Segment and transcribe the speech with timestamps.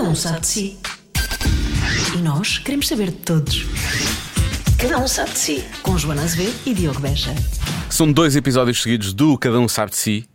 [0.00, 0.78] Cada um sabe de si.
[2.16, 3.66] E nós queremos saber de todos.
[4.78, 5.64] Cada um sabe de si.
[5.82, 7.34] Com Joana Azevedo e Diogo Beja.
[7.90, 10.28] São dois episódios seguidos do Cada Um Sabe de Si,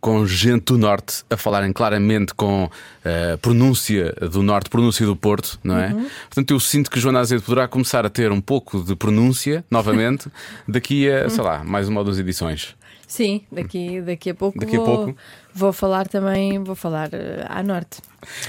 [0.00, 2.68] com gente do Norte a falarem claramente com
[3.04, 5.90] a pronúncia do Norte, pronúncia do Porto, não é?
[6.22, 10.28] Portanto, eu sinto que Joana Azevedo poderá começar a ter um pouco de pronúncia novamente
[10.66, 12.74] daqui a, sei lá, mais uma ou duas edições.
[13.10, 15.16] Sim, daqui, daqui a pouco, Daqui a vou, pouco.
[15.52, 17.98] vou falar também, vou falar eh, à norte.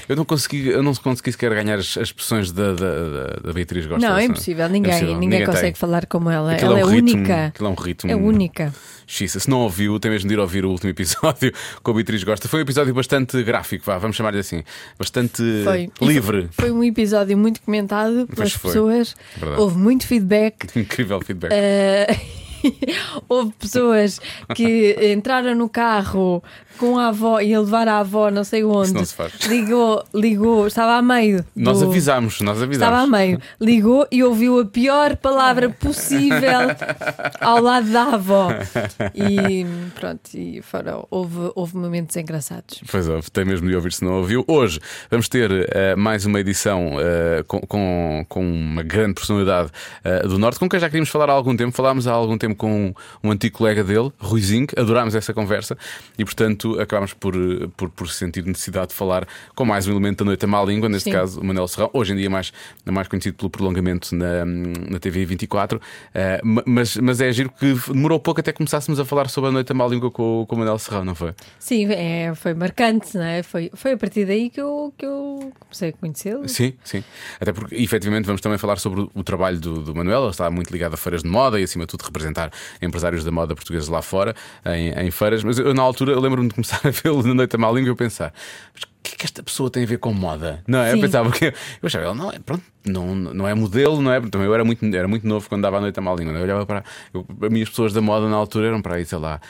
[0.08, 3.86] Eu não consegui, eu não consegui sequer ganhar as, as expressões da, da, da- Beatriz
[3.86, 4.08] Gosta.
[4.08, 5.46] não, é impossível, ninguém, impossível, ninguém, tem.
[5.48, 6.52] consegue falar como ela.
[6.52, 7.46] Aquilo ela é, um ritmo- única.
[7.46, 8.10] aquilo é um ritmo.
[8.12, 8.72] É única.
[9.04, 11.52] Xissa, se não ouviu, tem mesmo de ir ouvir o último episódio
[11.82, 12.46] com a Beatriz Gosta.
[12.46, 14.62] Foi um episódio bastante gráfico, vá, vamos chamar-lhe assim.
[14.96, 15.90] Bastante Foi.
[16.00, 16.48] Livre.
[16.52, 19.16] Foi, um episódio muito comentado pelas pessoas.
[19.36, 19.60] Verdade.
[19.60, 20.68] Houve muito feedback.
[20.78, 21.50] Incrível feedback.
[21.52, 22.16] Eh,
[23.28, 24.20] Houve pessoas
[24.54, 26.42] que entraram no carro
[26.78, 28.86] com a avó e a levar a avó não sei onde.
[28.88, 29.32] Isso não se faz.
[29.48, 31.44] Ligou, ligou, estava a meio.
[31.54, 33.00] nós do- avisámos, nós Estava avisámos.
[33.00, 36.68] a meio, ligou e ouviu a pior palavra possível
[37.40, 38.48] ao lado da avó.
[39.14, 39.64] E
[39.98, 42.80] pronto, e foram, houve, houve momentos engraçados.
[42.90, 44.44] Pois é, tem mesmo de ouvir se não ouviu.
[44.46, 49.70] Hoje vamos ter eh, mais uma edição eh, com, com, com uma grande personalidade
[50.04, 51.72] eh, do Norte, com quem já queríamos falar há algum tempo.
[51.76, 55.76] Falámos há algum tempo com um, antigo colega dele, Ruizinho, adorámos essa conversa
[56.18, 57.34] e, portanto, acabámos por,
[57.76, 60.88] por, por sentir necessidade de falar com mais um elemento da noite à má língua,
[60.88, 61.12] neste Sim.
[61.16, 62.52] caso o Manel Serrão, hoje em dia mais,
[62.90, 65.80] mais conhecido pelo prolongamento na, na TV 24.
[66.14, 69.52] eh, ma- mas, mas é giro que demorou pouco até começássemos a falar sobre a
[69.52, 71.32] noite à má língua com, o- com o Manel Serrão, não foi?
[71.58, 73.42] Sim, é, foi marcante, não é?
[73.42, 76.48] Foi, foi a partir daí que eu, que eu comecei a conhecê-lo.
[76.48, 77.02] Sim, sim.
[77.40, 80.22] Até porque, efetivamente, vamos também falar sobre o, trabalho do, do Manuel.
[80.22, 83.30] Ele está muito ligado a feiras de moda e, acima de tudo, representar empresários da
[83.30, 84.34] moda portugueses lá fora,
[84.66, 85.42] em, em feiras.
[85.42, 87.96] Mas eu, na altura, lembro-me de começar a vê-lo na noite à má língua eu
[87.96, 88.32] pensar.
[88.74, 88.84] Mas
[89.22, 90.62] que esta pessoa tem a ver com moda?
[90.66, 90.92] Não é?
[90.92, 91.46] Eu pensava que.
[91.46, 91.52] Eu
[91.84, 94.20] achava, ele não é, pronto, não, não é modelo, não é?
[94.20, 96.32] Também eu era muito, era muito novo quando dava a noite à má língua.
[96.32, 96.42] não é?
[96.42, 96.82] Eu olhava para.
[97.14, 99.40] Eu, as minhas pessoas da moda na altura eram para aí, sei lá,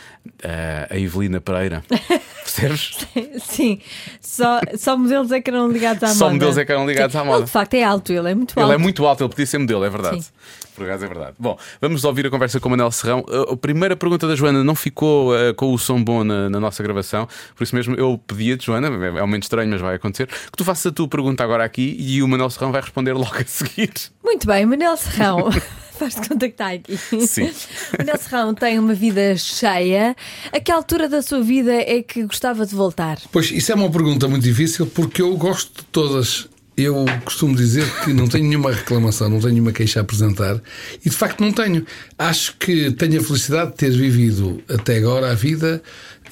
[0.43, 1.83] eh, a Evelina Pereira.
[2.43, 3.07] Percebes?
[3.41, 3.81] Sim,
[4.21, 6.35] só, só modelos é que eram ligados à Só moda.
[6.35, 7.19] modelos é que eram ligados Sim.
[7.19, 7.39] à moda.
[7.39, 8.75] Ele de facto é alto, ele é muito Ele alto.
[8.75, 10.23] é muito alto, ele podia ser modelo, é verdade.
[10.23, 10.31] Sim.
[10.75, 11.35] Por acaso é verdade.
[11.39, 13.21] Bom, vamos ouvir a conversa com o Manel Serrão.
[13.29, 16.59] Uh, A primeira pergunta da Joana não ficou uh, com o som bom na, na
[16.59, 19.97] nossa gravação, por isso mesmo eu pedia-te, Joana, é é um momento estranho, mas vai
[19.97, 23.13] acontecer, que tu faças a tua pergunta agora aqui e o Manel Serrão vai responder
[23.13, 23.93] logo a seguir.
[24.23, 25.51] Muito bem, Manel Serrão.
[25.99, 26.97] Faz-te contactar aqui.
[27.27, 27.51] Sim.
[27.99, 30.17] Manel Serrão tem uma vida cheia.
[30.53, 33.19] A que altura da sua vida é que gostava de voltar?
[33.31, 36.49] Pois, isso é uma pergunta muito difícil porque eu gosto de todas.
[36.75, 40.61] Eu costumo dizer que não tenho nenhuma reclamação, não tenho nenhuma queixa a apresentar
[41.05, 41.87] e de facto não tenho.
[42.19, 45.83] Acho que tenho a felicidade de ter vivido até agora a vida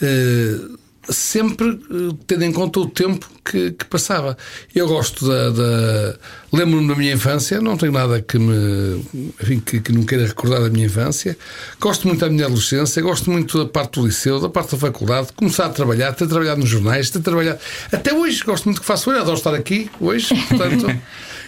[0.01, 4.37] eh, sempre eh, tendo em conta o tempo que, que passava.
[4.75, 5.51] Eu gosto da.
[5.51, 6.17] da-
[6.53, 9.05] Lembro-me da minha infância, não tenho nada que me.
[9.41, 11.39] Enfim, que, que não queira recordar da minha infância.
[11.81, 15.29] Gosto muito da minha adolescência, gosto muito da parte do liceu, da parte da faculdade,
[15.29, 17.61] de começar a trabalhar, ter trabalhado nos jornais, ter trabalhado.
[17.93, 20.87] Até hoje, gosto muito do que faço hoje, adoro estar aqui hoje, portanto.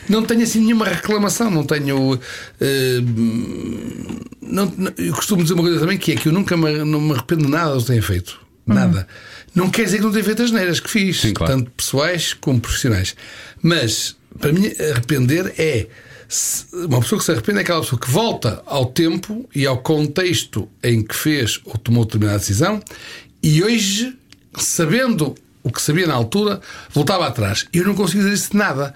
[0.08, 2.19] Não tenho assim nenhuma reclamação, não tenho.
[2.60, 2.98] eh,
[4.40, 7.12] não, eu costumo dizer uma coisa também que é que eu nunca me, não me
[7.12, 8.40] arrependo de nada do que tenho feito.
[8.66, 9.06] Nada.
[9.54, 11.52] Não quer dizer que não tenha feito as neiras que fiz, Sim, claro.
[11.52, 13.14] tanto pessoais como profissionais.
[13.62, 15.86] Mas, para mim, arrepender é.
[16.72, 20.66] Uma pessoa que se arrepende é aquela pessoa que volta ao tempo e ao contexto
[20.82, 22.82] em que fez ou tomou determinada decisão
[23.42, 24.16] e hoje,
[24.56, 27.66] sabendo o que sabia na altura, voltava atrás.
[27.72, 28.94] Eu não consigo dizer isso de nada.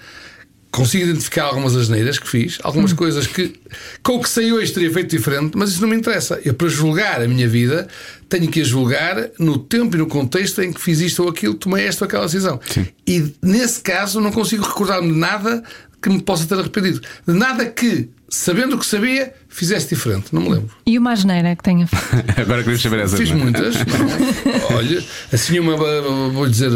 [0.71, 3.55] Consigo identificar algumas asneiras que fiz, algumas coisas que,
[4.03, 6.41] com o que sei hoje, teria feito diferente, mas isso não me interessa.
[6.45, 7.89] Eu, para julgar a minha vida,
[8.29, 11.55] tenho que a julgar no tempo e no contexto em que fiz isto ou aquilo,
[11.55, 12.61] tomei esta ou aquela decisão.
[13.07, 15.63] E nesse caso, não consigo recordar-me de nada
[16.03, 17.01] que me possa ter arrependido.
[17.27, 20.27] De nada que, sabendo o que sabia, fizesse diferente.
[20.33, 20.71] Não me lembro.
[20.87, 22.05] E uma asneira que tenha feito?
[22.41, 23.17] Agora queremos saber essa.
[23.17, 23.43] Fiz não é?
[23.43, 23.75] muitas.
[23.77, 24.77] não.
[24.77, 25.77] Olha, assim uma,
[26.31, 26.71] vou dizer,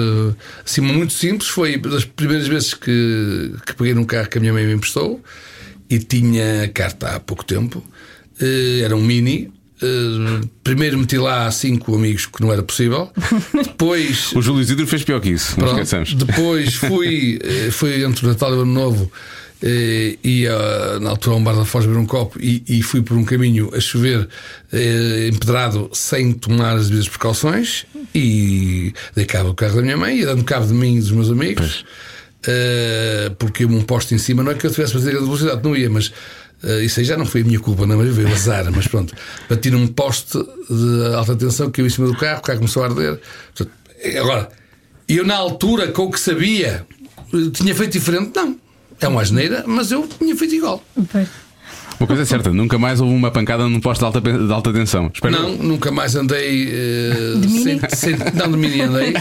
[0.65, 4.53] assim muito simples, foi das primeiras vezes que, que peguei num carro que a minha
[4.53, 5.21] mãe me emprestou
[5.89, 7.85] e tinha carta há pouco tempo.
[8.41, 9.53] Eh, Era um mini.
[9.83, 13.11] Eh, Primeiro meti lá cinco amigos que não era possível.
[13.55, 14.33] Depois.
[14.33, 15.81] O Júlio Isidro fez pior que isso, não Pronto.
[15.83, 16.15] esqueçamos.
[16.15, 19.11] Depois fui, eh, foi entre o Natal e o Ano Novo,
[19.63, 22.83] eh, e ah, na altura a um bar da Foz beber um copo e, e
[22.83, 24.27] fui por um caminho a chover
[25.29, 27.85] empedrado sem tomar as devidas precauções
[28.15, 31.11] e dei cabo do carro da minha mãe e dando cabo de mim e dos
[31.11, 31.85] meus amigos.
[32.47, 35.61] eh, porque um poste em cima não é que eu tivesse a fazer grande velocidade,
[35.63, 36.11] não ia, mas
[36.63, 39.15] eh, isso aí já não foi a minha culpa, não, mas veio azar, mas pronto,
[39.49, 42.83] bati num poste de alta tensão que eu em cima do carro, o carro começou
[42.83, 43.21] a arder.
[43.55, 43.77] Portanto,
[44.19, 44.49] agora,
[45.09, 46.87] eu na altura, com o que sabia,
[47.53, 48.33] tinha feito diferente?
[48.35, 48.57] Não.
[49.01, 50.85] É uma asneira, mas eu tinha feito igual.
[51.11, 51.27] Pois.
[51.99, 54.73] Uma coisa é certa, nunca mais houve uma pancada num posto de alta, de alta
[54.73, 55.11] tensão.
[55.13, 56.67] Espero Não, nunca mais andei.
[56.71, 57.63] eh, De mini?
[57.63, 59.13] sem- sem- não, de mini andei.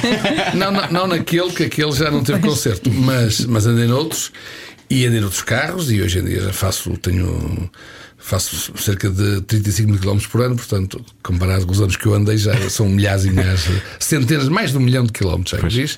[0.53, 4.31] Não, não, não naquele, que aquele já não teve conserto, mas, mas andei noutros
[4.89, 7.69] e andei noutros carros e hoje em dia já faço, tenho.
[8.21, 12.13] Faço cerca de 35 mil km por ano, portanto, comparado com os anos que eu
[12.13, 13.62] andei, já são milhares e milhares,
[13.97, 15.97] centenas, mais de um milhão de quilómetros, já diz.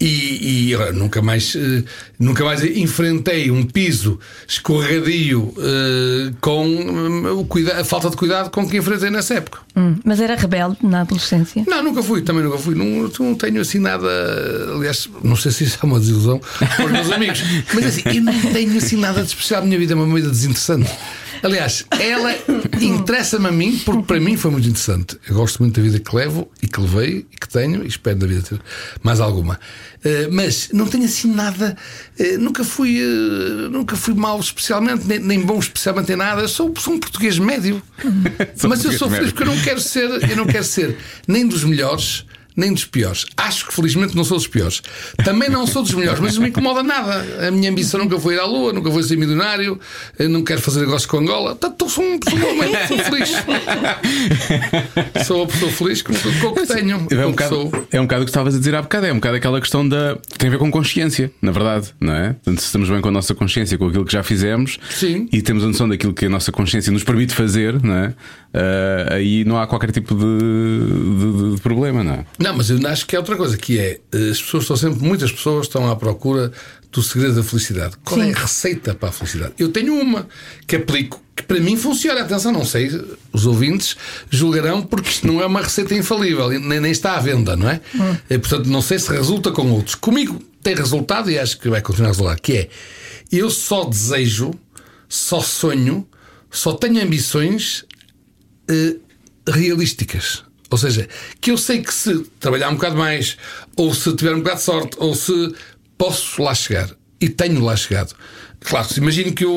[0.00, 1.84] E, e nunca mais eh,
[2.18, 8.68] nunca mais enfrentei um piso escorregadio eh, com o cuida- a falta de cuidado com
[8.68, 9.60] que enfrentei nessa época.
[9.76, 11.64] Hum, Mas era rebelde na adolescência?
[11.66, 12.74] Não, nunca fui, também nunca fui.
[12.74, 14.06] Não, não tenho assim nada.
[14.74, 17.42] Aliás, não sei se isso é uma desilusão para os meus amigos,
[17.72, 19.62] mas assim, eu não tenho assim nada de especial.
[19.62, 20.90] A minha vida é uma vida desinteressante.
[21.42, 22.34] Aliás, ela
[22.80, 25.18] interessa-me a mim porque para mim foi muito interessante.
[25.28, 28.18] Eu gosto muito da vida que levo e que levei e que tenho e espero
[28.18, 28.60] na vida ter
[29.02, 29.58] mais alguma.
[30.04, 31.76] Eh, mas não tenho assim nada.
[32.18, 36.42] eh, nunca fui eh, nunca fui mau especialmente, nem, nem bom especialmente em nada.
[36.42, 37.82] Eu sou, sou um português médio.
[38.68, 40.96] Mas eu sou feliz porque eu não quero ser, eu não quero ser
[41.26, 42.24] nem dos melhores.
[42.56, 43.26] Nem dos piores.
[43.36, 44.82] Acho que felizmente não sou dos piores.
[45.24, 47.46] Também não sou dos melhores, mas não me incomoda nada.
[47.48, 49.78] A minha ambição nunca foi ir à Lua, nunca foi ser milionário,
[50.18, 51.56] eu não quero fazer negócio com Angola.
[51.56, 53.30] Portanto, sou, um, sou, uma pessoa feliz.
[55.26, 57.06] sou uma pessoa feliz com, com o que tenho.
[57.10, 57.86] É um, bocado, sou.
[57.90, 59.88] é um bocado o que estavas a dizer há bocado, é um bocado aquela questão
[59.88, 60.16] da.
[60.38, 62.32] tem a ver com consciência, na verdade, não é?
[62.34, 65.28] Portanto, se estamos bem com a nossa consciência, com aquilo que já fizemos Sim.
[65.32, 68.14] e temos a noção daquilo que a nossa consciência nos permite fazer, não é?
[68.54, 72.26] Ah, aí não há qualquer tipo de, de- de problema, não é?
[72.38, 75.02] Não, mas eu acho que é outra coisa, que é eh, as pessoas estão sempre,
[75.06, 76.52] muitas pessoas estão à procura
[76.92, 77.96] do segredo da felicidade.
[78.04, 78.32] Qual é Sim.
[78.32, 79.54] a receita para a felicidade?
[79.58, 80.28] Eu tenho uma
[80.68, 82.20] que aplico, que para mim funciona.
[82.20, 82.90] Atenção, não sei,
[83.32, 83.96] os ouvintes
[84.30, 87.80] julgarão porque isto não é uma receita infalível, nem, nem está à venda, não é?
[88.30, 89.96] Eh, Portanto, não sei se resulta com outros.
[89.96, 92.68] Comigo tem resultado e acho que vai continuar a resultar, que é
[93.32, 94.52] eu só desejo,
[95.08, 96.06] só sonho,
[96.48, 97.84] só tenho ambições
[98.68, 98.96] eh,
[99.48, 100.44] realísticas.
[100.70, 101.08] Ou seja,
[101.40, 103.36] que eu sei que se trabalhar um bocado mais,
[103.76, 105.54] ou se tiver um bocado de sorte, ou se
[105.96, 106.90] posso lá chegar
[107.20, 108.14] e tenho lá chegado.
[108.64, 109.52] Claro, se imagino que eu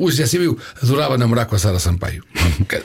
[0.00, 2.22] hoje dissesse eu adorava namorar com a Sara Sampaio.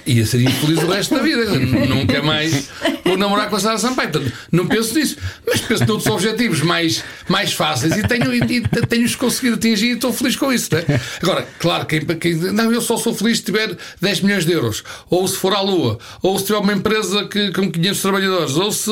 [0.05, 1.45] Ia ser infeliz o resto da vida.
[1.87, 2.69] Nunca mais
[3.03, 4.09] vou namorar com a Sara Sampaio.
[4.09, 8.61] Portanto, não penso nisso, mas penso noutros objetivos mais, mais fáceis e tenho, e, e
[8.61, 10.69] tenho-os conseguido atingir e estou feliz com isso.
[10.73, 10.85] É?
[11.21, 14.85] Agora, claro, quem, quem não, eu só sou feliz se tiver 10 milhões de euros,
[15.09, 18.71] ou se for à Lua, ou se tiver uma empresa que, com 500 trabalhadores, ou
[18.71, 18.91] se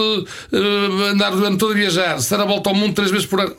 [0.51, 3.25] eh, andar o ano todo a viajar, se dar a volta ao mundo três vezes
[3.25, 3.55] por ano.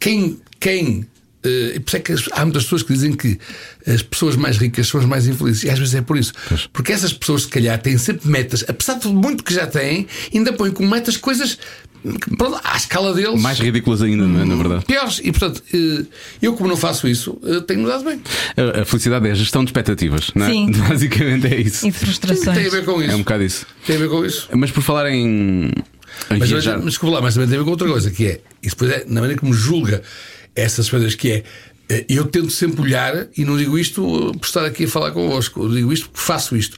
[0.00, 1.06] Quem, quem
[1.48, 3.38] e por isso é que há muitas pessoas que dizem que
[3.86, 5.64] as pessoas mais ricas são as mais infelizes.
[5.64, 6.32] E às vezes é por isso.
[6.72, 10.52] Porque essas pessoas, se calhar, têm sempre metas, apesar de muito que já têm, ainda
[10.52, 11.58] põem como metas coisas
[12.20, 13.40] que, pronto, à escala deles.
[13.40, 14.44] Mais ridículas ainda, não é?
[14.44, 14.84] Na verdade.
[14.84, 15.20] Piores.
[15.22, 16.04] E portanto, eh,
[16.40, 18.20] eu, como não faço isso, eh, tenho-me dado bem.
[18.80, 20.50] A, felicidade é a gestão de expectativas, não é?
[20.50, 20.70] Sim.
[20.88, 21.86] Basicamente é isso.
[21.86, 22.56] E de frustrações.
[22.56, 23.10] Tem a ver com isso.
[23.10, 23.66] É um bocado isso.
[23.84, 24.48] Tem a ver com isso.
[24.54, 25.66] Mas por falar em.
[25.66, 26.76] em Mas, viajar.
[26.76, 28.90] mas, desculpa lá, mas também tem a ver com outra coisa, que é, e depois
[28.90, 30.02] é na maneira como julga
[30.56, 31.44] essas coisas, que é,
[31.88, 35.62] eh, eu tento sempre olhar, e não digo isto por estar aqui a falar convosco,
[35.62, 36.76] eu digo isto porque faço isto.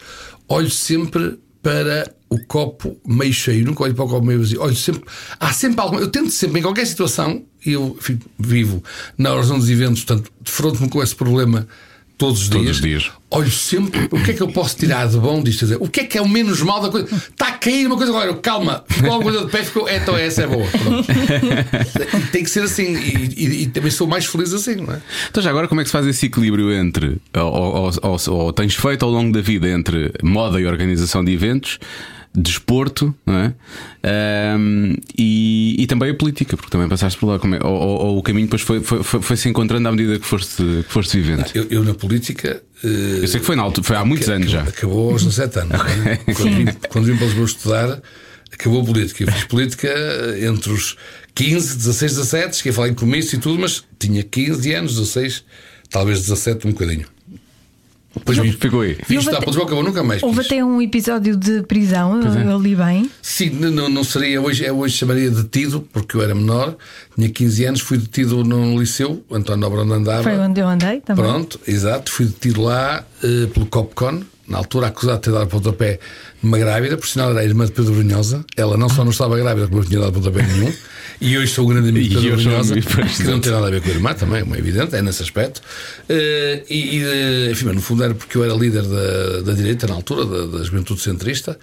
[0.49, 4.61] Olho sempre para o copo meio cheio, nunca olho para o copo meio vazio.
[4.61, 5.03] Olho sempre,
[5.41, 6.01] há sempre alguma.
[6.01, 8.83] Eu tento sempre, em qualquer situação, eu enfim, vivo
[9.17, 11.67] na horizonte dos eventos, portanto, defronto-me com esse problema
[12.19, 13.03] todos os Todos dias.
[13.05, 13.11] dias.
[13.31, 15.61] Olho sempre o que é que eu posso tirar de bom disto.
[15.61, 17.07] Dizer, o que é que é o menos mal da coisa?
[17.15, 19.89] Está a cair uma coisa agora, calma, ficou alguma coisa de pé, ficou.
[19.89, 20.67] Então essa é boa.
[22.33, 22.97] Tem que ser assim.
[22.97, 25.01] E, e- e também sou mais feliz assim, não é?
[25.31, 27.19] Então, já agora, como é que se faz esse equilíbrio entre.
[27.37, 31.33] Ou, ou- ou- ou tens feito ao longo da vida entre moda e organização de
[31.33, 31.79] eventos,
[32.41, 33.55] desporto, não é?
[34.03, 37.39] Ahm, e, e também a política, porque também passaste por lá.
[37.39, 39.93] Como é- ou, ou- ou o caminho depois foi, foi, foi- foi se encontrando à
[39.93, 41.45] medida que foste, que foste vivendo.
[41.55, 42.63] Eu, eu na política.
[42.85, 44.63] eh, Eu sei que foi, na altura, foi há muitos anos já.
[44.63, 45.81] Acabou aos 17 anos.
[46.07, 46.17] é?
[46.33, 48.03] Quando, vim, quando vim para Lisboa estudar,
[48.53, 49.25] acabou a política.
[49.25, 49.89] Eu fiz política
[50.41, 50.97] entre os
[51.35, 55.45] 15, 16, 17, cheguei a falar em comício e tudo, mas tinha 15 anos, 16,
[55.91, 57.07] talvez 17, um bocadinho.
[58.15, 58.93] Depois vim, Ficou aí.
[58.93, 60.23] E para Lisboa, acabou nunca mais.
[60.23, 62.45] Houve até um episódio de prisão, Pois é.
[62.45, 63.11] eu li bem.
[63.23, 66.75] Sim, não, não seria hoje, é hoje chamaria detido, porque eu era menor,
[67.15, 70.23] tinha 15 anos, fui detido num liceu, António Nobre onde andava.
[70.23, 71.25] Foi onde eu andei também.
[71.25, 76.01] Pronto, exato, fui detido lá eh, pelo Copcon, na altura acusado de ter dado pontapé
[76.43, 78.45] numa grávida, por sinal era a irmã de Pedro Brunhosa.
[78.57, 80.73] Ela não só não estava grávida, como não tinha dado pontapé nenhum.
[81.21, 83.83] E hoje sou o grande amigo de Pedro Brunhosa, que não tem nada a ver
[83.83, 85.61] com a irmã também, como é evidente, é nesse aspecto.
[86.09, 89.89] Eh, e, e, eh, enfim, no fundo era porque eu era líder da, da direita
[89.89, 91.59] na altura, da, da juventude centrista.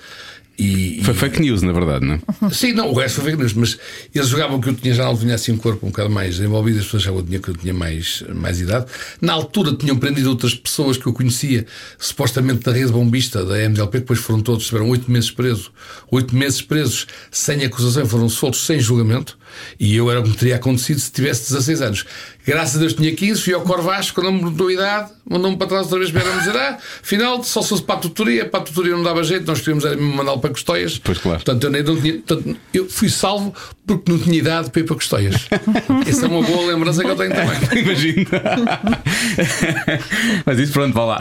[0.57, 2.49] E, Foi fake news, na verdade, não é?
[2.49, 3.77] Sim, não, o resto foi fake news, mas
[4.13, 6.85] eles jogavam que eu tinha já tinha assim um corpo um bocado mais desenvolvido, as
[6.85, 8.85] pessoas achavam que eu tinha, que eu tinha mais, mais idade.
[9.19, 11.65] Na altura tinham prendido outras pessoas que eu conhecia,
[11.97, 15.71] supostamente da rede bombista da MDLP, depois foram todos, estiveram oito meses presos,
[16.09, 19.37] oito meses presos sem acusação, foram soltos sem julgamento,
[19.79, 22.05] e eu era o que me teria acontecido se tivesse 16 anos.
[22.45, 25.65] Graças a Deus tinha 15, fui ao Corvasco, quando me mudou a idade, mandou-me para
[25.65, 28.63] trás outra vez, vieram dizer, ah, afinal, só se fosse para a tutoria, para a
[28.63, 30.99] tutoria não dava jeito, nós queríamos era mandá-lo para Custóias.
[30.99, 31.39] Pois, claro.
[31.39, 33.51] Portanto, eu, nem, não tinha, portanto, eu fui salvo
[33.87, 35.47] porque não tinha idade para ir para Custóias.
[36.07, 37.55] Essa é uma boa lembrança que eu tenho também.
[37.83, 38.25] Imagino.
[40.45, 41.19] Mas isso, pronto, vá lá.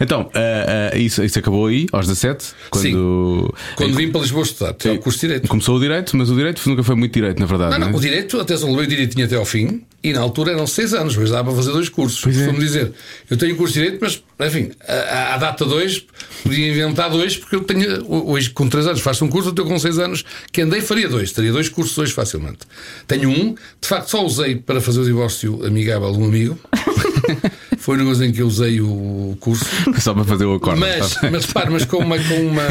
[0.00, 3.54] então, ah, ah, isso, isso acabou aí, aos 17, quando.
[3.76, 5.48] Quando vim para Lisboa estudar, tinha o curso de Direito.
[5.48, 7.72] Começou o direito, mas o direito nunca foi muito direito, na verdade.
[7.72, 7.96] Não, não, não é?
[7.96, 10.92] o direito, atenção, levei o direito tinha até ao fim e na altura eram seis
[10.92, 12.20] anos, mas dava para fazer dois cursos.
[12.20, 12.52] Pois é.
[12.52, 12.92] Dizer,
[13.30, 16.04] eu tenho curso de direito, mas enfim, à, à data dois,
[16.42, 19.64] podia inventar dois, porque eu tenho hoje com três anos faço um curso, eu estou
[19.64, 22.60] com seis anos que andei faria dois, teria dois cursos hoje facilmente.
[23.06, 26.58] Tenho um, de facto só usei para fazer o divórcio amigável de um amigo.
[27.78, 29.64] Foi no negócio em que eu usei o curso.
[30.00, 30.80] Só para fazer o acorde.
[30.80, 32.18] Mas, mas repare, mas com uma.
[32.18, 32.62] Com uma,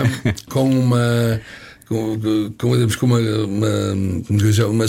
[0.50, 1.42] com uma
[1.94, 4.88] com, com, com uma, uma, uma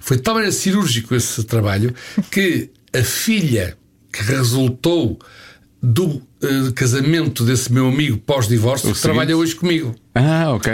[0.00, 1.94] foi de tal maneira cirúrgico esse trabalho
[2.30, 3.76] que a filha
[4.12, 5.18] que resultou
[5.82, 10.72] do eh, casamento desse meu amigo pós-divórcio trabalha hoje comigo, Ah, ok.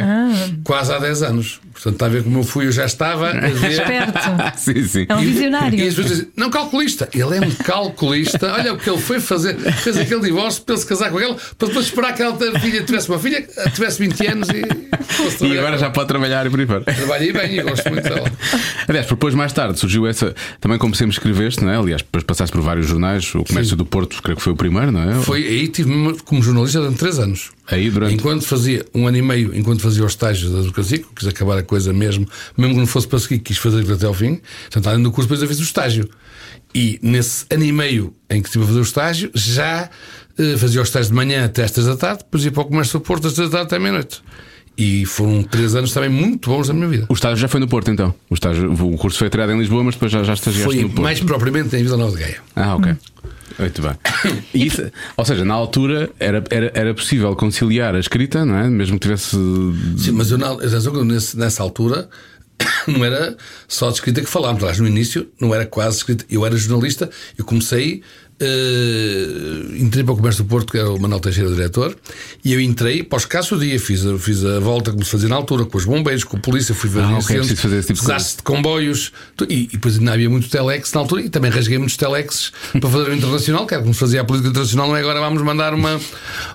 [0.65, 1.61] quase há 10 anos.
[1.73, 3.71] Portanto, está a ver como eu fui, eu já estava a ver.
[3.73, 4.19] Esperto.
[4.59, 5.07] sim, sim.
[5.09, 5.79] É um E visionário.
[5.81, 8.53] as pessoas dizem, não calculista, ele é um calculista.
[8.53, 11.37] Olha o que ele foi fazer, fez aquele divórcio para ele se casar com ela,
[11.59, 14.63] para depois esperar que ela filha tivesse uma filha, tivesse 20 anos e
[15.05, 16.85] fosse E agora já pode trabalhar e por aí fora.
[16.85, 18.31] Trabalhei bem e gosto muito dela.
[18.89, 20.35] Aliás, depois mais tarde surgiu essa.
[20.61, 21.77] Também, como sempre escreveste, não é?
[21.77, 23.35] Aliás, depois passaste por vários jornais.
[23.35, 25.15] O Comércio do Porto, creio que foi o primeiro, não é?
[25.23, 25.91] Foi aí tive
[26.25, 27.51] como jornalista durante 3 anos.
[27.67, 28.15] Aí durante.
[28.15, 31.63] Enquanto fazia um ano e meio, enquanto fazia o estágio da eu quis acabar a
[31.63, 34.41] coisa mesmo, mesmo que não fosse para seguir, quis fazer até ao fim.
[34.63, 36.09] Portanto, além do curso, depois eu fiz o estágio.
[36.75, 39.91] E nesse ano e meio em que estive a fazer o estágio, já
[40.39, 42.67] eh, fazia o estágio de manhã até às três da tarde, depois ia para o
[42.67, 44.23] comércio do Porto às três da tarde até à meia-noite.
[44.77, 47.07] E foram três anos também muito bons da minha vida.
[47.09, 48.15] O estágio já foi no Porto, então.
[48.31, 50.89] O, estágio, o curso foi criado em Lisboa, mas depois já, já estagiaste Foi no
[50.89, 51.03] Porto.
[51.03, 52.37] mais propriamente em Vila Nova de Gaia.
[52.57, 52.97] Ah, ok.
[53.59, 53.93] Muito bem.
[54.67, 58.69] Isso- ou seja, na altura era, era, era possível conciliar a escrita, não é?
[58.71, 59.37] Mesmo que tivesse.
[59.99, 62.09] Sim, mas eu, na, eu nesse- nessa altura
[62.89, 63.37] não era
[63.69, 64.63] só de escrita que falávamos.
[64.63, 66.25] Aliás, no início não era quase escrita.
[66.31, 68.03] Eu era jornalista, eu comecei.
[68.43, 71.97] Eh, entrei para o Comércio do Porto, que era o Manuel Teixeira, o diretor,
[72.45, 73.79] e eu entrei para os casos do dia.
[73.79, 76.41] Fiz a, fiz a volta como se fazia na altura, com os bombeiros, com a
[76.41, 78.19] polícia, fui ver Ah, ok, incêndios, preciso fazer esse tipo de coisa.
[78.19, 79.13] desastre de comboios,
[79.49, 82.91] e, e depois ainda havia muito telex na altura, e também rasguei muitos telexes para
[82.91, 85.43] fazer o internacional, que era como se fazia a política internacional, não é agora vamos
[85.43, 86.01] mandar uma,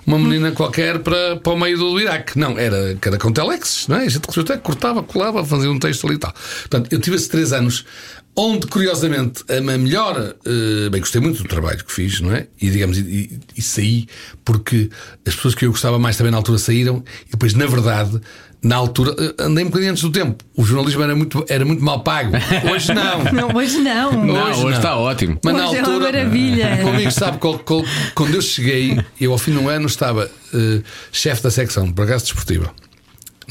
[0.05, 2.37] uma menina qualquer para, para o meio do Iraque.
[2.37, 4.05] Não, era, era com telexes, não é?
[4.05, 6.33] A gente até cortava, colava, fazia um texto ali e tal.
[6.33, 7.85] Portanto, eu tive esses três anos.
[8.39, 10.35] Onde, curiosamente, a minha melhor.
[10.45, 12.45] eh, bem, gostei muito do trabalho que fiz, não é?
[12.61, 14.07] E, digamos, e, e- e saí
[14.45, 14.89] porque
[15.25, 18.21] as pessoas que eu gostava mais também na altura saíram, e depois, na verdade,
[18.61, 20.43] na altura, eh, andei um bocadinho antes do tempo.
[20.55, 22.31] O jornalismo era muito, era muito mal pago.
[22.71, 23.23] Hoje não.
[23.33, 24.25] Não, hoje não.
[24.25, 24.69] Não, hoje, não.
[24.71, 25.39] está ótimo.
[25.43, 26.79] Mas na Hoje é uma altura, maravilha.
[26.85, 30.29] o amigo sabe qual- qual- quando eu cheguei, eu ao fim de um ano estava
[30.53, 32.71] eh, chefe da secção, por acaso desportiva,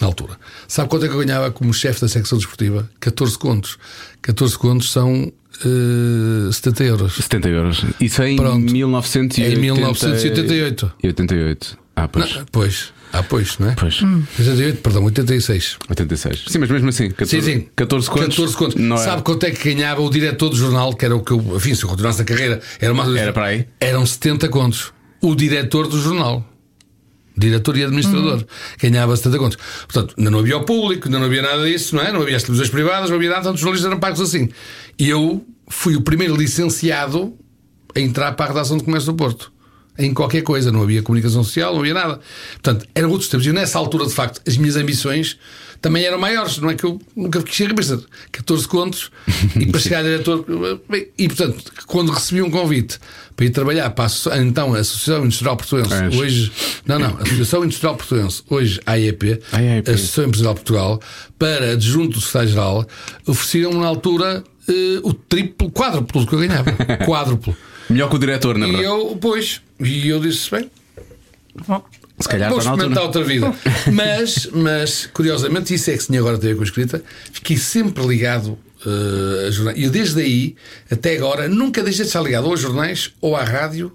[0.00, 0.37] na altura.
[0.69, 2.88] Sabe quanto é que eu ganhava como chefe da secção desportiva?
[3.00, 3.79] 14 contos.
[4.23, 5.33] 14 contos são
[5.65, 7.15] eh, 70 euros.
[7.17, 7.85] 70 euros.
[8.00, 8.59] Isso é em Pronto.
[8.73, 10.93] 1980 Em 1988.
[11.03, 11.79] E 88.
[11.99, 12.35] Ah, pois.
[12.35, 13.75] Não, pois, ah, pois, não é?
[13.75, 14.03] Pois.
[14.03, 15.79] 88, perdão, 86.
[15.88, 16.45] 86.
[16.49, 17.69] Sim, mas mesmo assim, 14, Sim, sim.
[17.75, 18.26] 14 contos.
[18.37, 18.75] 14 contos.
[18.76, 21.33] Não é- Sabe quanto é que ganhava o diretor do jornal, que era o que
[21.33, 23.67] eu, enfim, se eu continuasse a carreira, era uma Era para aí?
[23.81, 24.93] Eram 70 contos.
[25.23, 26.47] O diretor do jornal.
[27.37, 28.45] Diretor e administrador.
[28.81, 29.59] Ganhava 70 contos.
[29.87, 32.12] Portanto, ainda não havia o público, ainda não havia nada disso, não é?
[32.12, 34.49] Não havia as televisões privadas, não havia nada, portanto, os jornalistas eram pagos assim.
[34.99, 37.37] E eu fui o primeiro licenciado
[37.95, 39.52] a entrar para a redação do Comércio do Porto.
[39.99, 42.21] Em qualquer coisa, não havia comunicação social, não havia nada.
[42.53, 43.47] Portanto, eram outros tempos.
[43.47, 45.38] E nessa altura, de facto, as minhas ambições
[45.81, 46.59] também eram maiores.
[46.59, 47.93] Não é que eu nunca quis ser mas
[48.33, 49.11] 14 contos
[49.59, 50.45] e para chegar a diretor.
[51.17, 52.99] E portanto, quando recebi um convite
[53.35, 56.15] para ir trabalhar para a, então a Associação Industrial Portuense, És.
[56.17, 56.53] hoje,
[56.87, 59.91] não, não, a Associação Industrial Portuense, hoje a AEP, AEP.
[59.91, 61.00] a Associação Empresarial de Portugal,
[61.38, 62.87] para adjunto do secretário-geral,
[63.26, 66.73] ofereciam-me na altura eh, o triplo, quádruplo do que eu ganhava.
[67.05, 67.55] quádruplo.
[67.88, 68.87] Melhor que o diretor, na E verdade.
[68.88, 70.71] eu, pois, e eu disse: bem,
[72.21, 73.52] Se calhar vou experimentar outra vida.
[73.93, 77.02] mas, mas, curiosamente, isso é que se tinha agora a ver com a escrita,
[77.33, 79.78] fiquei sempre ligado eh, a jornais.
[79.78, 80.57] E eu, desde aí
[80.90, 83.93] até agora, nunca deixei de estar ligado ou a jornais ou à rádio.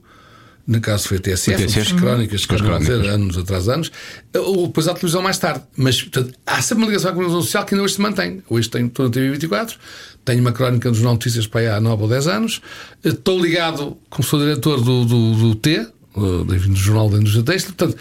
[0.68, 1.80] No caso foi a TSF, a TSF.
[1.82, 3.14] as crónicas, que Com as vão dizer crónicas.
[3.16, 3.92] anos atrás anos,
[4.36, 5.64] ou depois à televisão mais tarde.
[5.76, 8.44] Mas portanto, há sempre uma ligação à comunicação social que ainda hoje se mantém.
[8.48, 9.76] Hoje tenho, estou na TV24,
[10.26, 12.62] tenho uma crónica dos Jornal Notícias para aí há 9 ou 10 anos,
[13.04, 17.74] estou ligado, como sou diretor do, do, do T, do, do Jornal da Indústria Têxtil,
[17.74, 17.98] portanto.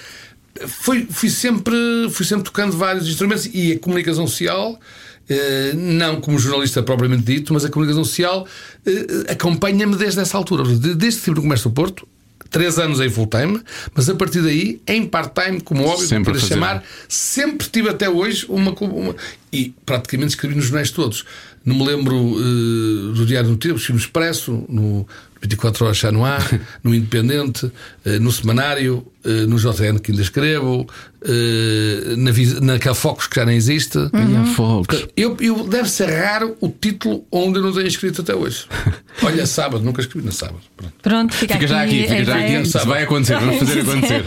[0.67, 1.75] Fui, fui, sempre,
[2.11, 4.79] fui sempre tocando vários instrumentos e a comunicação social,
[5.29, 8.47] eh, não como jornalista propriamente dito, mas a comunicação social
[8.85, 10.65] eh, acompanha-me desde essa altura.
[10.65, 12.07] De- Desde que estive no Comércio do Porto,
[12.51, 13.63] três anos em full time,
[13.95, 18.45] mas a partir daí, em part-time, como óbvio, Sempre para chamar, sempre tive até hoje
[18.49, 19.17] uma, uma-
[19.53, 21.25] E praticamente escrevi nos jornais todos.
[21.65, 25.07] Não me lembro eh, do Diário Tempo, escrevi no Expresso, no
[25.43, 26.39] 24 Horas já no há,
[26.85, 27.71] no Independente,
[28.05, 30.87] eh, no Semanário, eh, no JN que ainda escrevo,
[31.23, 32.31] eh, na,
[32.73, 33.99] naquela Focus que já nem existe.
[33.99, 35.07] Olha, fogos.
[35.17, 38.67] Eu, eu- deve ser raro o título onde eu não tenho escrito até hoje.
[39.23, 40.61] Olha, sábado, nunca escrevi na sábado.
[40.77, 40.95] Pronto.
[41.03, 42.55] Pronto, fica, Fica já aqui, a fica já aqui.
[42.63, 44.25] Isso vai acontecer, vamos fazer acontecer.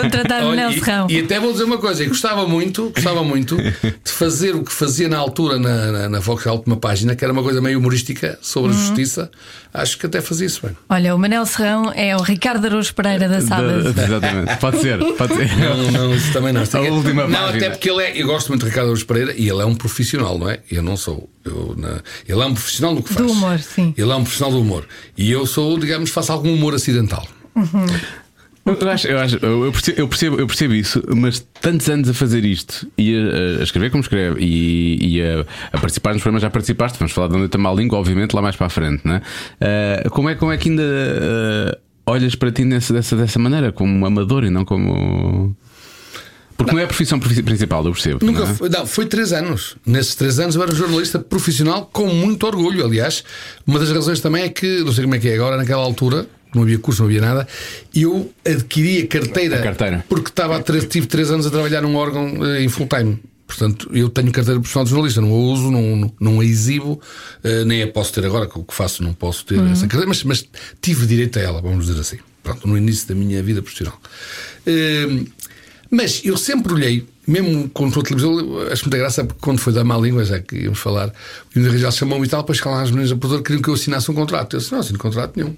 [0.00, 1.06] Contratar o Serrão.
[1.10, 4.62] e, e até vou dizer uma coisa, eu gostava muito, gostava muito de fazer o
[4.62, 7.60] que fazia na altura na, na, na Fox, a última página, que era uma coisa
[7.60, 8.78] meio humorística sobre a Uhum.
[8.80, 9.30] justiça.
[9.72, 10.76] Acho que até fazia isso bem.
[10.88, 13.88] Olha, o Manel Serrão é o Ricardo Araújo Pereira da Sábado.
[13.88, 14.56] Exatamente.
[14.56, 15.56] Pode ser, pode ser.
[15.56, 16.62] Não, não, isso também não.
[16.62, 17.56] A última não, página.
[17.56, 19.74] até porque ele é, eu gosto muito de Ricardo Araújo Pereira e ele é um
[19.74, 20.60] profissional, não é?
[20.70, 21.28] Eu não sou.
[21.44, 23.24] Eu, na- ele é um profissional no que faz.
[23.26, 23.94] Do humor, sim.
[23.96, 24.84] Ele é um profissional do humor.
[25.16, 27.26] E eu sou, digamos, faço algum humor acidental.
[28.80, 32.14] Eu, acho, eu, acho- eu percebo, eu, percebo, eu percebo isso, mas tantos anos a
[32.14, 36.42] fazer isto e a, a escrever como escreve e, e a, a participar nos programas
[36.42, 39.06] já participaste, vamos falar da Noite da Má Língua, obviamente, lá mais para a frente,
[39.06, 39.22] né?
[39.60, 41.78] Ah, como, é, como é que ainda ah,
[42.10, 45.56] olhas para ti nessa, dessa, dessa maneira, como amador e não como.
[46.56, 48.18] Porque não, é a profissão profi- principal, eu percebo.
[48.24, 48.54] Nunca não é?
[48.54, 49.76] foi, não, foi três anos.
[49.86, 52.84] Nesses três anos eu era um jornalista profissional com muito orgulho.
[52.84, 53.22] Aliás,
[53.64, 56.26] uma das razões também é que, não sei como é que é agora, naquela altura,
[56.54, 57.46] não havia curso, não havia nada,
[57.94, 60.04] e eu adquiri a carteira, A carteira.
[60.08, 63.18] porque estava a três, tive três anos a trabalhar num órgão eh, em full time.
[63.46, 67.00] Portanto, eu tenho carteira profissional de jornalista, não a uso, não, não, não a exibo,
[67.42, 70.06] eh, nem a posso ter agora, que o que faço não posso ter essa carteira,
[70.06, 70.44] mas, mas
[70.82, 72.18] tive direito a ela, vamos dizer assim.
[72.42, 73.98] Pronto, no início da minha vida profissional.
[74.66, 75.24] Eh,
[75.90, 79.72] mas eu sempre olhei, mesmo quando estou a televisão, acho muita graça porque quando foi
[79.72, 82.82] da má língua, já que íamos falar, o Hino Regial chamou-me e tal, cá lá
[82.82, 84.54] as meninas da produtora queriam que eu assinasse um contrato.
[84.56, 85.56] Eu disse: não assino contrato nenhum.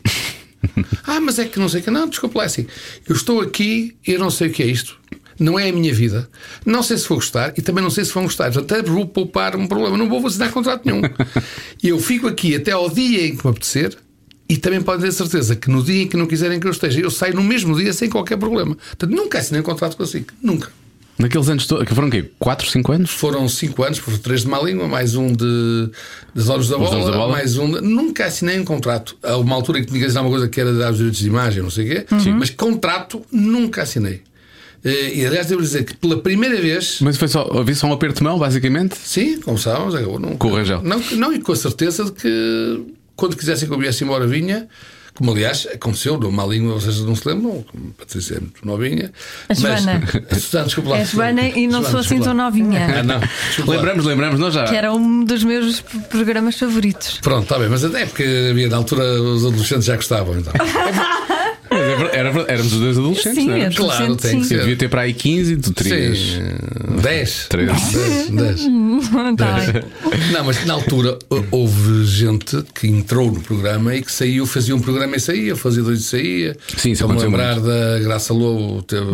[1.07, 1.91] Ah, mas é que não sei o que.
[1.91, 2.67] Não, desculpa é assim.
[3.09, 4.99] Eu estou aqui e eu não sei o que é isto.
[5.39, 6.29] Não é a minha vida.
[6.67, 8.57] Não sei se vou gostar e também não sei se vão gostar.
[8.57, 9.97] Até vou poupar um problema.
[9.97, 11.01] Não vou assinar contrato nenhum.
[11.83, 13.97] E eu fico aqui até ao dia em que me apetecer.
[14.51, 17.01] E também podem ter certeza que no dia em que não quiserem que eu esteja,
[17.01, 18.75] eu saio no mesmo dia sem qualquer problema.
[18.75, 20.27] Portanto, nunca assinei um contrato consigo.
[20.43, 20.73] Nunca.
[21.21, 22.31] Naqueles anos que foram o quê?
[22.39, 23.11] 4, 5 anos?
[23.11, 25.91] Foram cinco anos, por três de má língua, mais um de
[26.35, 27.33] dos olhos da, bola, da Bola.
[27.33, 27.81] mais um de...
[27.83, 29.17] Nunca assinei um contrato.
[29.23, 31.21] Há uma altura em que tinha que assinar uma coisa que era dar os direitos
[31.21, 32.07] de imagem, não sei o quê,
[32.39, 34.23] mas contrato nunca assinei.
[34.83, 36.99] Eh, E aliás, devo dizer que pela primeira vez.
[37.03, 38.97] Mas foi só, havia só um aperto de mão, basicamente?
[38.97, 40.19] Sim, como sabemos, acabou.
[40.19, 40.81] Não, Com o Rangel.
[40.83, 42.83] Não, não, e com a certeza de que
[43.15, 44.67] quando quisessem que eu viesse embora, vinha.
[45.21, 48.67] Como aliás aconteceu, de uma língua, vocês não se lembram, como a Patrícia é muito
[48.67, 49.13] novinha.
[49.51, 50.03] A Joana.
[50.03, 50.99] Mas, a Susana, desculpa lá.
[50.99, 52.87] É Joana e não Joana, sou assim tão novinha.
[53.01, 53.21] Ah, não.
[53.71, 54.65] Lembramos, lembramos, nós já.
[54.65, 57.19] Que era um dos meus programas favoritos.
[57.21, 60.55] Pronto, está bem, mas até porque havia na altura os adolescentes já gostavam, então.
[61.71, 63.67] Mas é era éramos os dois adolescentes, Sim, não é?
[63.67, 64.55] adolescente, Claro, tem que sim.
[64.55, 64.59] Eu ser.
[64.61, 66.19] devia ter para aí 15 e tu terias.
[66.19, 67.47] Sim, 10.
[67.49, 67.71] Três.
[67.93, 68.61] 10, 10.
[69.37, 69.83] Tá bem.
[70.33, 74.75] Não, mas na altura h- houve gente que entrou no programa e que saiu, fazia
[74.75, 76.57] um programa e saía, fazia dois e saía.
[76.77, 79.05] Sim, isso aconteceu lembrar da Graça Lobo, teve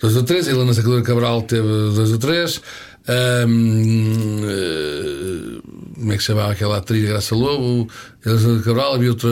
[0.00, 1.62] dois ou três, a Helena Sacadora Cabral teve
[1.94, 2.60] dois ou três.
[3.08, 5.60] Ahm, eh,
[5.94, 7.88] como é que se chamava aquela atriz Graça Lobo?
[8.22, 9.28] Sacadora Cabral, havia outra.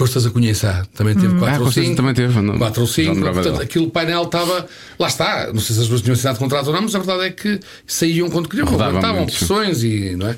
[0.00, 1.96] Costas a conhecer, também teve Ah, quatro ou Costas cinco.
[1.96, 3.08] também teve, não- Quatro ou já cinco.
[3.10, 3.64] me lembrava Portanto, dela.
[3.64, 4.66] aquilo o painel estava.
[4.98, 5.46] Lá está.
[5.52, 7.60] Não sei se as pessoas tinham assinado contrato ou não, mas a verdade é que
[7.86, 8.66] saíam quando queriam,
[9.30, 9.36] sim.
[9.36, 10.16] pressões e.
[10.16, 10.36] Não é?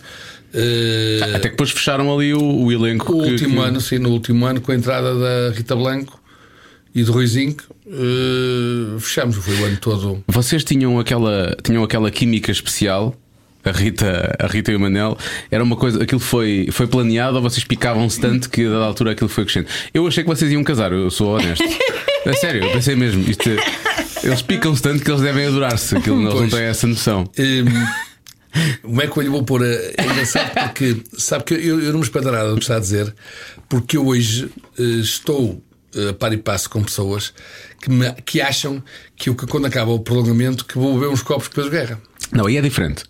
[0.55, 3.12] Eh, Até que depois fecharam ali o, o elenco.
[3.16, 6.20] o que- último que- ano, sim, no último ano, com a entrada da Rita Blanco
[6.94, 9.37] e do Ruizinho, eh, fechamos.
[9.37, 10.25] Foi o ano todo.
[10.29, 13.16] Vocês tinham aquela, tinham aquela química especial.
[13.64, 15.16] A Rita, a Rita e o Manel
[15.51, 19.12] era uma coisa, aquilo foi, foi planeado ou vocês picavam-se tanto que a dada altura
[19.12, 19.68] aquilo foi crescendo.
[19.94, 21.62] Eu achei que vocês iam casar, eu sou honesto.
[22.25, 23.29] É sério, eu pensei mesmo.
[23.29, 23.51] Isto,
[24.22, 26.53] eles picam-se tanto que eles devem adorar-se, aquilo, eles não Pois.
[26.53, 27.29] têm essa noção.
[27.37, 27.64] Eh,
[28.83, 29.62] Como é que eu lhe vou pôr?
[29.62, 32.77] a- É engraçado porque sabe que eu, eu não me espero nada do que está
[32.77, 33.12] a dizer,
[33.68, 35.61] porque eu hoje eh, estou
[36.11, 37.35] a par e passo com pessoas
[37.81, 38.81] que, me- que acham
[39.16, 42.01] que eu, que quando acaba o prolongamento que vou beber uns copos depois de guerra.
[42.31, 43.03] Não, aí é diferente.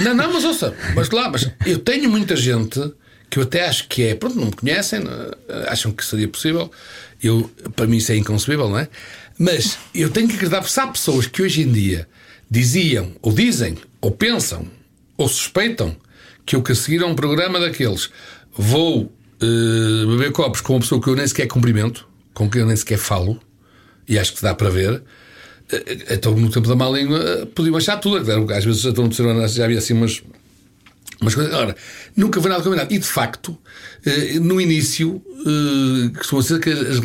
[0.00, 2.80] Não, não, mas ouça, mas lá, mas eu tenho muita gente
[3.28, 5.02] que eu até acho que é, pronto, não me conhecem,
[5.68, 6.70] acham que seria possível.
[7.22, 8.88] Eu, para mim isso é inconcebível, não é?
[9.38, 12.08] Mas eu tenho que acreditar, porque se há pessoas que hoje em dia
[12.50, 14.66] diziam, ou dizem, ou pensam,
[15.16, 15.96] ou suspeitam
[16.44, 18.10] que eu que a seguir a um programa daqueles
[18.52, 22.66] vou eh, beber copos com uma pessoa que eu nem sequer cumprimento, com quem eu
[22.66, 23.40] nem sequer falo,
[24.08, 25.02] e acho que dá para ver.
[25.72, 28.18] Eh, Então, no tempo da má língua, eh, podiam achar tudo.
[28.52, 30.22] Às vezes, então, no terceiro ano já havia assim umas,
[31.20, 31.52] umas coisas.
[31.54, 31.74] Ora,
[32.16, 32.92] nunca foi nada combinado.
[32.92, 33.56] E de facto,
[34.04, 35.22] eh, no início,
[36.18, 37.00] costuma ser que as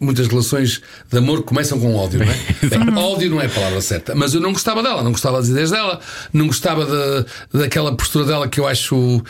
[0.00, 2.36] muitas relações de amor começam com ódio, não é?
[2.66, 5.48] Bem, ódio não é a palavra certa, mas eu não gostava dela, não gostava das
[5.48, 6.00] ideias dela,
[6.32, 7.26] não gostava da,
[7.60, 9.22] daquela postura dela que eu acho.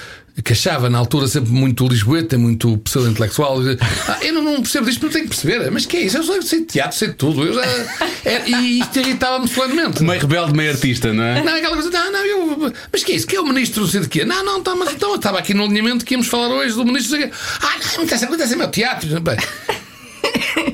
[0.45, 3.59] Que achava na altura sempre muito lisboeta, muito pseudo-intelectual.
[4.09, 5.71] Ah, eu não, não percebo disto, não tenho que perceber.
[5.71, 6.19] Mas que é isso?
[6.19, 7.45] Eu sei de teatro, sei de tudo.
[7.45, 7.65] Eu já,
[8.25, 10.03] é, e isto irritava-me solenemente.
[10.03, 11.43] Meio rebelde, meio artista, não é?
[11.43, 12.73] Não, aquela coisa, não, não, eu.
[12.93, 13.27] Mas que é isso?
[13.27, 14.25] Que é o ministro, não sei de quê?
[14.25, 16.85] Não, não, tá, mas então eu estava aqui no alinhamento que íamos falar hoje do
[16.85, 17.19] ministro.
[17.19, 17.43] não sei de quê.
[17.63, 19.21] Ah, não, não interessa, não interessa, é meu teatro.
[19.21, 19.37] Bem,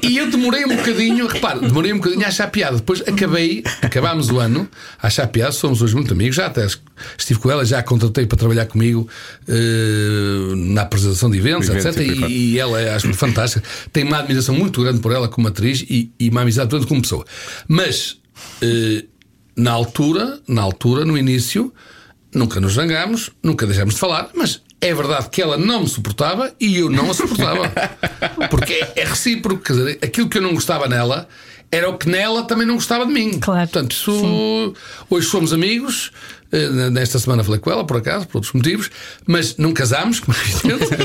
[0.03, 2.77] E eu demorei um bocadinho, repare, demorei um bocadinho a achar piada.
[2.77, 4.69] Depois acabei, acabámos o ano
[5.01, 6.37] a achar piada, somos hoje muito amigos.
[6.37, 6.67] Já até
[7.19, 9.09] estive com ela, já a contratei para trabalhar comigo
[9.49, 12.29] eh, na apresentação de eventos, Eventos, etc.
[12.29, 13.67] e E, ela é, acho fantástica.
[13.93, 17.03] Tenho uma admiração muito grande por ela como atriz e, e uma amizade toda como
[17.03, 17.25] pessoa.
[17.67, 18.19] Mas
[18.63, 19.05] eh,
[19.57, 21.73] na altura, na altura, no início,
[22.35, 26.53] nunca nos zangámos, nunca deixámos de falar, mas é verdade que ela não me suportava
[26.61, 27.73] e eu não a suportava.
[28.51, 31.29] Porque é, é recíproco, quer dizer, aquilo que eu não gostava nela
[31.71, 33.39] era o que nela também não gostava de mim.
[33.41, 33.69] Claro.
[33.69, 34.75] Portanto, isso,
[35.11, 36.13] hoje somos amigos.
[36.53, 38.91] Eh, Nesta semana falei com ela, por acaso, por outros motivos,
[39.27, 40.47] mas não casámos, como é.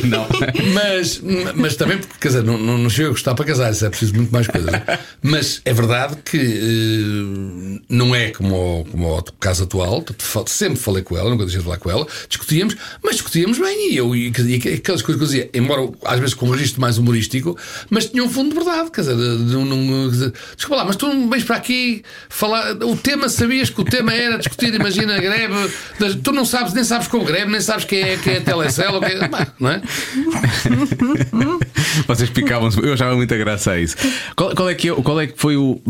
[0.08, 0.28] Não.
[0.74, 1.22] Mas,
[1.56, 3.90] mas também porque, quer dizer, não, não, não chego a gostar para casar, isso é
[3.90, 4.72] preciso muito mais coisas.
[4.72, 5.00] né?
[5.22, 10.04] Mas é verdade que eh, não é como o, como o caso atual.
[10.48, 12.08] Sempre falei com ela, nunca deixei de falar com ela.
[12.28, 13.94] Discutíamos, mas discutíamos bem.
[13.94, 16.82] E eu, e, e aquelas coisas que eu dizia, embora às vezes com um registro
[16.82, 17.58] mais humorístico,
[17.90, 18.92] mas tinha um fundo de verdade.
[18.92, 20.10] Quer dizer, não, não,
[20.56, 22.76] desculpa lá, mas tu não vens para aqui falar.
[22.84, 25.72] O tema, sabias que o tema era discutir, imagina, greve.
[26.00, 28.38] das- tu não sabes, nem sabes com o greve, nem sabes quem é, quem é
[28.38, 29.82] a Telecel, ou quem é, não é?
[32.08, 33.96] Vocês picavam-se, eu achava muita graça a isso.
[34.36, 35.82] Qual, qual é, que é, qual é que foi o.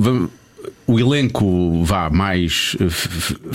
[0.85, 2.85] O elenco, vá, mais, eh,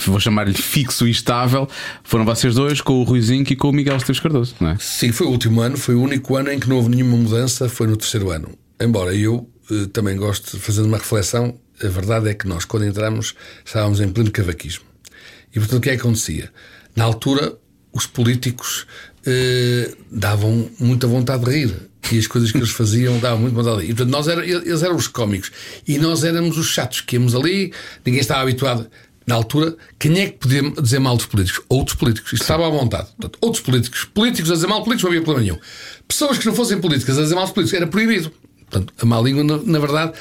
[0.05, 1.69] vou chamar-lhe fixo e estável,
[2.03, 4.77] foram vocês dois, com o Ruizinho e com o Miguel Esteves Cardoso, não é?
[4.79, 7.69] Sim, foi o último ano, foi o único ano em que não houve nenhuma mudança,
[7.69, 8.49] foi no terceiro ano.
[8.81, 12.85] Embora eu eh, também gosto de fazer uma reflexão, a verdade é que nós, quando
[12.85, 14.83] entramos, estávamos em pleno cavaquismo.
[15.57, 16.51] E portanto, o que é que acontecia?
[16.95, 17.57] Na altura,
[17.91, 18.85] os políticos
[19.25, 21.75] eh, davam muita vontade de rir.
[22.11, 23.89] E as coisas que eles faziam davam muito vontade de rir.
[23.89, 25.51] E portanto, nós era, eles eram os cómicos.
[25.87, 27.73] E nós éramos os chatos que íamos ali,
[28.05, 28.87] ninguém estava habituado.
[29.25, 31.65] Na altura, quem é que podia dizer mal dos políticos?
[31.67, 32.33] Outros políticos.
[32.33, 33.07] Isto estava à vontade.
[33.17, 34.05] Portanto, outros políticos.
[34.05, 35.59] Políticos a dizer mal políticos não havia problema nenhum.
[36.07, 38.31] Pessoas que não fossem políticas a dizer mal dos políticos era proibido.
[38.69, 40.13] Portanto, a má língua, na, verdade,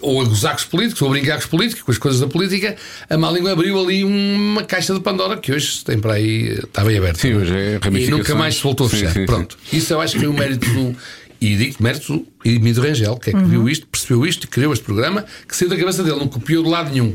[0.00, 2.20] ou a gozar com os políticos, ou a brincar com os políticos, com as coisas
[2.20, 2.76] da política,
[3.08, 6.84] a má língua abriu ali uma caixa de Pandora que hoje tem para aí, está
[6.84, 7.20] bem aberta.
[7.20, 9.12] Sim, hoje é E nunca mais se voltou a fechar.
[9.12, 9.26] sim, sim.
[9.26, 9.56] Pronto.
[9.72, 10.96] Isso eu acho que foi o mérito do.
[11.38, 14.84] E digo mérito do Emílio Rangel, que é que viu isto, percebeu isto, criou este
[14.84, 17.14] programa, que saiu da cabeça dele, não copiou de lado nenhum.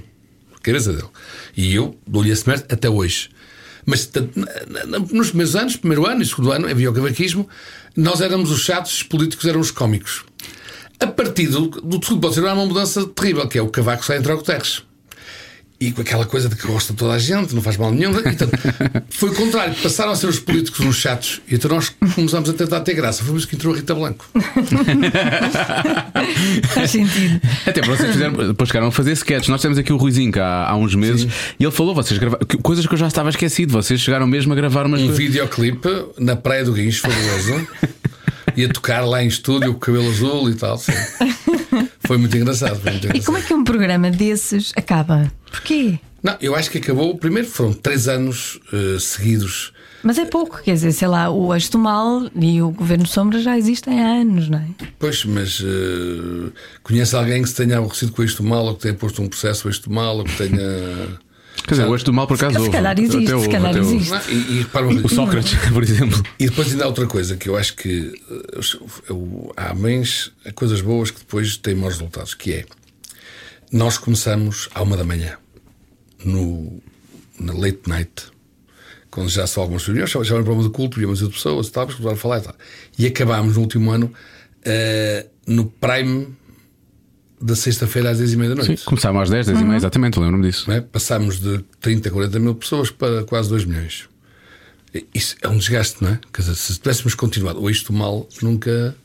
[0.62, 1.08] Cabeça dele.
[1.58, 3.30] E eu dou-lhe esse mérito até hoje.
[3.84, 4.10] Mas
[5.12, 7.50] nos primeiros anos, primeiro ano e segundo ano, havia o cavaquismo,
[7.96, 10.24] nós éramos os chatos, os políticos eram os cómicos.
[11.02, 14.06] A partir do, do segundo pode ser há uma mudança terrível, que é o cavaco
[14.06, 14.84] sai entre Guterres.
[15.80, 18.12] E com aquela coisa de que gosta toda a gente, não faz mal nenhum.
[18.12, 18.52] E, portanto,
[19.10, 22.54] foi o contrário, passaram a ser os políticos uns chatos e então nós começámos a
[22.54, 23.24] tentar ter graça.
[23.24, 24.24] Foi isso que entrou a Rita Blanco.
[26.70, 27.42] Faz sentido.
[27.66, 29.50] Até para vocês fizeram, depois chegaram a fazer sketches.
[29.50, 31.28] Nós temos aqui o Ruizinho cá há uns meses
[31.60, 33.72] e ele falou: vocês gravaram coisas que eu já estava esquecido.
[33.72, 37.68] Vocês chegaram mesmo a gravar umas Um videoclipe na Praia do Guincho, fabuloso.
[38.56, 40.78] Ia tocar lá em estúdio com o cabelo azul e tal.
[40.78, 40.92] sim.
[42.06, 42.80] Foi muito engraçado.
[42.82, 43.26] Foi muito E engraçado.
[43.26, 45.32] como é que um programa desses acaba?
[45.50, 46.00] Porquê?
[46.24, 47.16] Não, eu acho que acabou.
[47.18, 49.74] Primeiro foram três anos eh, seguidos.
[50.04, 53.40] Mas é pouco, quer dizer, sei lá, o Eixo do Mal e o Governo Sombra
[53.40, 54.66] já existem há anos, não é?
[54.98, 56.50] Pois, mas eh,
[56.84, 59.64] conhece alguém que se tenha aborrecido com isto mal, ou que tenha posto um processo
[59.64, 60.62] com isto mal, ou que tenha.
[61.68, 62.72] Quer dizer, hoje do mal por acaso Se houve.
[62.72, 63.96] calhar existe, Até se calhar houve.
[63.96, 64.32] existe.
[64.32, 65.10] E, e repara O.
[65.10, 66.24] Sócrates, por exemplo.
[66.40, 68.60] E depois ainda há outra coisa que eu acho que eh,
[69.10, 72.66] eu- há mães, há coisas boas que depois têm maus resultados, que é
[73.72, 75.38] nós começamos à uma da manhã
[76.26, 76.82] no,
[77.40, 78.12] na late night,
[79.10, 81.68] quando já só algumas reuniões, já já era um programa de culto, víamos de pessoas
[81.68, 82.56] e começaram a falar e tal.
[82.98, 84.12] E acabámos no último ano
[84.64, 86.28] eh, no prime
[87.42, 88.86] da sexta-feira às 10 e meia da Sim, noite.
[88.86, 90.72] começaram às 10, 10 e meia, exatamente, eu lembro-me disso.
[90.72, 90.82] é?
[90.82, 94.08] Passámos de 30 a 40 mil pessoas para quase 2 milhões.
[95.14, 96.20] Isso é um desgaste, não é?
[96.34, 98.96] Quer dizer, se tivéssemos continuado, o isto mal nunca,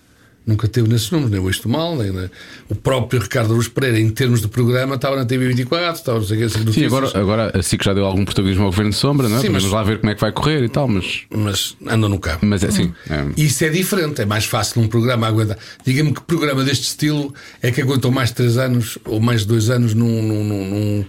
[0.46, 2.30] nunca teve nesses números, nem o isto mal, nem, nem-
[2.68, 6.44] o próprio Ricardo Aruz Pereira, em termos de programa, estava na TV24, estava não sei
[6.46, 9.28] o que, Sim, agora, agora a SIC já deu algum protagonismo ao governo de sombra,
[9.28, 9.40] não é?
[9.40, 12.08] Sim, Vamos mas- lá ver como é que vai correr e tal, mas, mas andam
[12.08, 12.38] no cabo.
[12.46, 12.92] mas é assim.
[13.10, 15.58] é- Isso é diferente, é mais fácil num programa aguentar.
[15.84, 19.48] Diga-me que programa deste estilo é que aguentou mais de 3 anos ou mais de
[19.48, 20.22] 2 anos num.
[20.22, 21.04] num- num- num-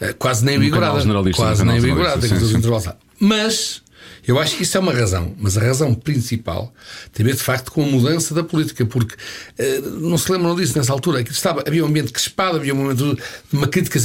[0.00, 0.58] eh, quase nem
[1.02, 1.94] generalista, Quase nem tem
[2.38, 2.88] que os intervalos.
[3.18, 3.82] Mas
[4.26, 5.34] eu acho que isso é uma razão.
[5.38, 6.72] Mas a razão principal
[7.12, 9.14] tem a ver de facto com a mudança da política, porque
[9.58, 11.22] eh, não se lembram disso nessa altura.
[11.24, 13.98] que estava, havia um ambiente crispado, havia um momento de uma crítica.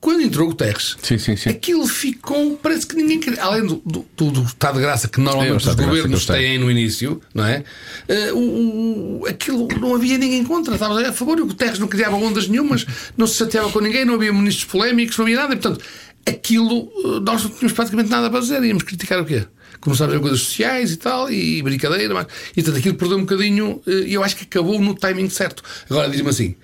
[0.00, 1.48] Quando entrou Guterres, Sim, sim, sim.
[1.48, 2.58] aquilo ficou.
[2.62, 3.42] Parece que ninguém queria.
[3.42, 6.26] Além do, do, do- do Estado de Graça, que É, normalmente os de Graça governos
[6.26, 6.58] têm.
[6.58, 7.64] no início, não é?
[8.06, 11.40] Eh, o, o- aquilo não havia ninguém contra, estava a favor.
[11.40, 12.84] O Guterres não criava ondas nenhumas,
[13.16, 15.54] não se chateava com ninguém, não havia ministros polémicos, não havia nada.
[15.54, 15.82] E, portanto,
[16.26, 18.62] aquilo eh, nós não tínhamos praticamente nada para dizer.
[18.62, 19.46] Íamos criticar o quê?
[19.84, 23.20] Começámos a ver coisas sociais e tal, e brincadeira, mas, e portanto aquilo perdeu um
[23.20, 25.62] bocadinho, eh, e eu acho que acabou no timing certo.
[25.88, 26.54] Agora diz-me assim.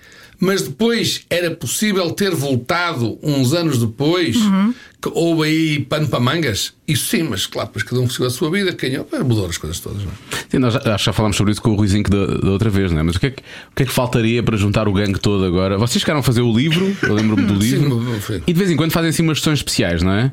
[0.40, 4.38] Mas depois era possível ter voltado uns anos depois,
[5.00, 6.72] que houve aí pano para mangas?
[6.88, 9.78] Isso sim, mas claro, depois cada um seguiu a sua vida, ganhou, mudou as coisas
[9.80, 10.02] todas.
[10.02, 10.14] Não é?
[10.48, 12.70] Sim, nós já, acho que já falámos sobre isso com o Ruizinho da, da outra
[12.70, 13.02] vez, não é?
[13.02, 15.44] Mas o que é, que, o que é que faltaria para juntar o gangue todo
[15.44, 15.76] agora?
[15.76, 18.02] Vocês a fazer o livro, eu lembro-me do livro.
[18.26, 18.42] Sim.
[18.46, 20.32] E de vez em quando fazem assim umas sessões especiais, não é?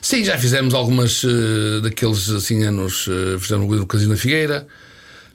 [0.00, 4.66] Sim, já fizemos algumas eh, daqueles assim anos, eh, fizemos o Casino na Figueira,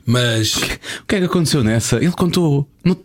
[0.05, 1.97] mas O que é que aconteceu nessa?
[1.97, 2.65] Ele contou.
[2.83, 2.97] Não,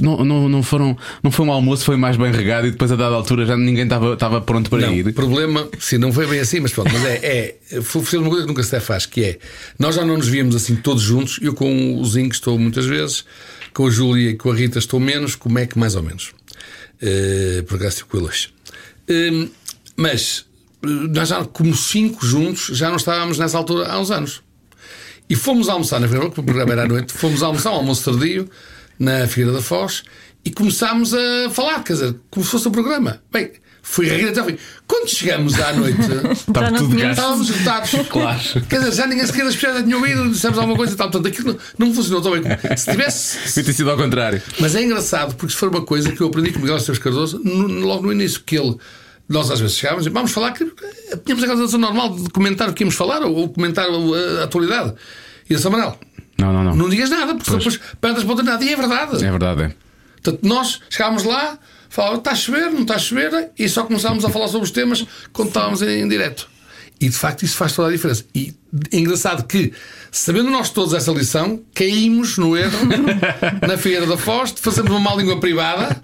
[0.00, 2.96] não, não, não, foram, não foi um almoço, foi mais bem regado e depois a
[2.96, 5.08] dada altura já ninguém estava, estava pronto para não, ir.
[5.08, 8.44] o problema, sim, não foi bem assim, mas pronto, mas é, é foi uma coisa
[8.44, 9.38] que nunca se faz, que é
[9.76, 13.24] nós já não nos víamos assim todos juntos, eu com o Zinho estou muitas vezes,
[13.72, 16.30] com a Júlia e com a Rita estou menos, com o Mac mais ou menos.
[17.02, 18.48] Eh, por acaso com ele hoje.
[19.10, 19.48] Hum,
[19.96, 20.46] mas
[20.84, 24.42] nós já, como cinco juntos, já não estávamos nessa altura há uns anos.
[25.28, 28.10] E fomos almoçar na Figueira, porque o programa era à noite, fomos almoçar um almoço
[28.10, 28.48] tardio
[28.98, 30.02] na Figueira da Foz
[30.44, 33.22] e começámos a falar, quer dizer, como se fosse um programa.
[33.32, 33.50] Bem,
[33.82, 34.58] fui rir até ao fim.
[34.86, 35.98] Quando chegamos à noite,
[36.46, 37.10] Estava tudo gasto.
[37.10, 37.90] estávamos esgotados.
[38.10, 38.40] Claro.
[38.68, 41.10] Quer dizer, já ninguém sequer das pessoas tinha ouvido, dissemos alguma coisa e tal.
[41.10, 42.42] Portanto, aquilo não, não funcionou tão bem.
[42.76, 43.38] Se tivesse.
[43.64, 44.42] Ter sido ao contrário.
[44.60, 46.98] Mas é engraçado, porque se for uma coisa que eu aprendi com o Miguel Esteves
[47.02, 48.76] Cardoso no- logo no início, que ele.
[49.28, 52.68] Nós às vezes chegávamos e vamos falar que eh, tínhamos aquela situação normal de comentar
[52.68, 54.94] o que íamos falar ou, ou comentar a, a atualidade.
[55.48, 55.98] E disse, "Ó, Manel,
[56.38, 56.76] Não, não, não.
[56.76, 58.64] não digas nada, porque depois perde a espontaneidade.
[58.64, 59.24] E é verdade.
[59.24, 59.74] É verdade, é.
[60.22, 61.58] Portanto, nós chegávamos lá,
[61.88, 64.70] falávamos, está a chover, não está a chover, e só começávamos a falar sobre os
[64.70, 66.48] temas quando estávamos em, em direto.
[67.00, 68.24] E de facto isso faz toda a diferença.
[68.34, 68.54] E
[68.92, 69.72] é engraçado que,
[70.10, 72.78] sabendo nós todos essa lição, caímos no erro
[73.66, 76.00] na Feira da Foz, de fazermos uma má língua privada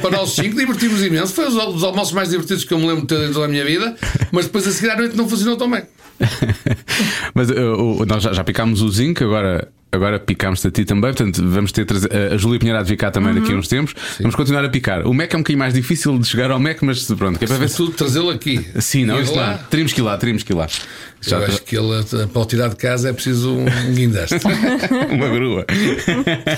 [0.00, 1.32] para nós cinco, divertimos imenso.
[1.34, 3.48] Foi um dos almoços mais divertidos que eu me lembro de ter em toda a
[3.48, 3.94] minha vida,
[4.32, 5.82] mas depois a seguir à noite não funcionou tão bem.
[7.34, 7.54] Mas uh,
[8.00, 11.12] o- nós já, já picámos o zinco, agora, agora picámos-te a ti também.
[11.12, 13.94] Portanto, vamos ter trazer- a Júlia Pinheiro vir cá também daqui a uns tempos.
[14.20, 15.06] Vamos continuar a picar.
[15.06, 17.48] O Mac é um bocadinho mais difícil de chegar ao Mac, mas pronto, que é
[17.48, 17.76] para ver se.
[17.76, 18.64] Tudo trazê-lo aqui.
[18.78, 19.58] Sim, não, Ir isso lá.
[19.70, 20.66] Teríamos que ir lá, teríamos que ir lá.
[21.22, 24.36] Já Eu acho que ele, eh, para o tirar de casa, é preciso um guindaste.
[25.12, 25.66] uma grua.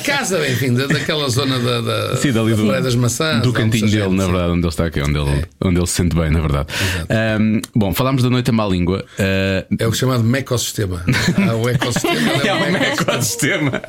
[0.05, 3.43] casa, enfim, da- daquela zona da, da, Sim, dali da do, das Maçãs.
[3.43, 4.31] do cantinho dele, gente, na sim.
[4.31, 6.69] verdade, onde ele está aqui, onde ele, onde ele se sente bem, na verdade.
[7.11, 9.05] Ahm, bom, falámos da noite à má língua.
[9.19, 11.05] Ah, É o chamado mecossistema.
[11.51, 12.31] Há o ecossistema.
[12.45, 12.51] É
[13.23, 13.83] um ecossistema.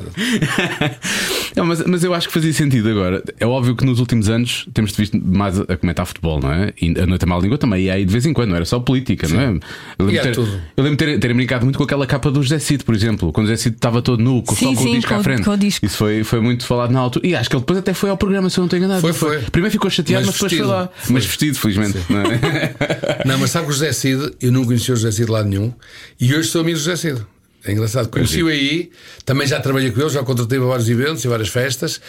[1.56, 3.22] Não, mas, mas eu acho que fazia sentido agora.
[3.38, 6.72] É óbvio que nos últimos anos temos visto mais a comentar futebol, não é?
[6.80, 8.64] E a noite à má língua também ia aí de vez em quando, não era
[8.64, 9.58] só política, não é?
[9.98, 10.50] Eu E há ter, tudo.
[10.76, 13.32] eu lembro de ter, terem brincado muito com aquela capa do José Cid, por exemplo,
[13.32, 15.20] quando o José Cid estava todo nu, com, Sim, só com o sim, disco com
[15.20, 15.42] à frente.
[15.42, 15.86] com o disco.
[15.86, 17.26] Isso foi, foi muito falado na altura.
[17.26, 19.00] E acho que ele depois até foi ao programa, se eu não estou enganado.
[19.00, 19.38] Foi, foi.
[19.50, 20.88] Primeiro ficou chateado, mas, Mas depois foi lá.
[21.10, 21.98] Mas vestido, felizmente.
[22.10, 23.24] não é?
[23.24, 25.48] Não, mas sabe que o José Cid, eu não conhecia o José Cid de lado
[25.48, 25.72] nenhum
[26.20, 27.22] e hoje sou amigo do José Cid.
[27.66, 28.08] É engraçado.
[28.08, 28.90] Conheci-o aí,
[29.24, 32.00] também já trabalhei com ele, já o contratei para vários eventos e várias festas.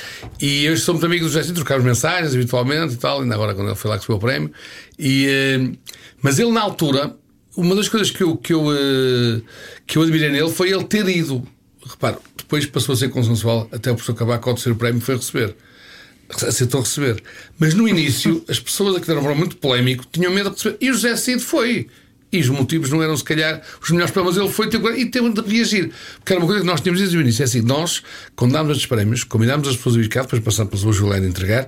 [0.41, 3.69] E hoje somos amigos do José Cid, trocámos mensagens habitualmente e tal, ainda agora quando
[3.69, 4.51] ele foi lá que recebeu o prémio.
[4.99, 5.71] E, eh,
[6.21, 7.15] mas ele, na altura,
[7.55, 9.41] uma das coisas que eu, que, eu, eh,
[9.87, 11.47] que eu admirei nele foi ele ter ido.
[11.85, 15.55] Repara, depois passou a ser consensual, até o professor Cabaco, ao terceiro prémio, foi receber
[16.47, 17.21] aceitou receber.
[17.59, 20.77] Mas no início, as pessoas a que deram um muito polémico tinham medo de receber.
[20.81, 21.87] E o José Cid foi.
[22.31, 25.05] E os motivos não eram, se calhar, os melhores para mas ele foi ter e
[25.05, 25.91] teve de reagir.
[26.17, 27.43] Porque era uma coisa que nós tínhamos desde o início.
[27.43, 28.03] É assim, nós,
[28.35, 31.25] quando dámos estes prémios, convidámos as pessoas a vir cá, depois passar pela sua Juliana
[31.25, 31.67] a entregar,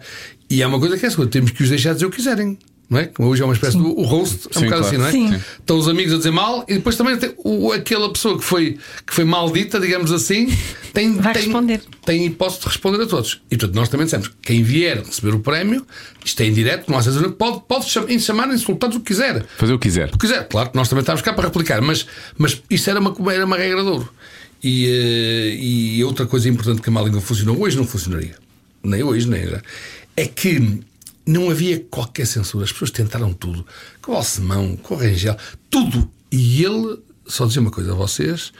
[0.50, 2.58] e é uma coisa que é essa, temos que os deixar dizer o que quiserem.
[2.90, 3.06] Não é?
[3.08, 4.86] Como hoje é uma espécie do o roast, é um Sim, bocado claro.
[4.86, 5.12] assim, não é?
[5.12, 5.32] Sim.
[5.34, 5.44] Sim.
[5.60, 8.78] Estão os amigos a dizer mal e depois também tem o, aquela pessoa que foi,
[9.06, 10.48] que foi maldita, digamos assim,
[10.94, 11.82] tem, Vai tem, responder.
[12.06, 13.42] tem hipótese de responder a todos.
[13.52, 15.86] E portanto, nós também dissemos: quem direto receber o prémio,
[16.24, 19.46] isto é indireto, não há censura, pode, pode chamar, chamar insultados o que quiser.
[19.58, 20.08] Fazer o que quiser.
[20.08, 23.02] O que quiser, claro que nós também estávamos cá para replicar, mas, mas isso era
[23.02, 24.10] uma, era uma regra de ouro.
[24.64, 28.36] E, eh, e outra coisa importante que a má língua funcionou, hoje não funcionaria,
[28.82, 29.62] nem hoje, nem já,
[30.16, 30.80] é que
[31.28, 32.64] não havia qualquer censura.
[32.64, 33.66] As pessoas tentaram tudo,
[34.02, 35.38] com o Alcemão, com o Rangel,
[35.70, 36.10] tudo.
[36.32, 38.52] E ele só dizia uma coisa a vocês.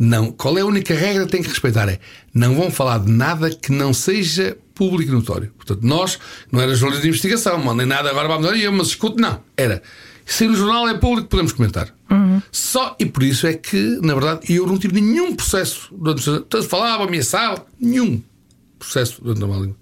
[0.00, 1.88] Não, qual é a única regra que têm que respeitar?
[1.88, 1.98] É
[2.32, 5.52] não vão falar de nada que não seja público e notório.
[5.56, 6.18] Portanto, nós
[6.52, 9.40] não era jornalismo de investigação, nem nada agora vamos dar, mas escute, não.
[9.56, 9.82] Era.
[10.24, 11.92] Se no jornal é público, podemos comentar.
[12.52, 15.88] Só, e por isso é que, na verdade, eu não tive nenhum processo.
[15.92, 18.22] durante- Todos falavam, ameaçavam, nenhum
[18.78, 19.76] processo durante a má língua.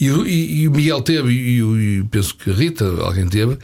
[0.00, 3.56] E, e- e o Miguel teve, e, e penso que a Rita, alguém teve,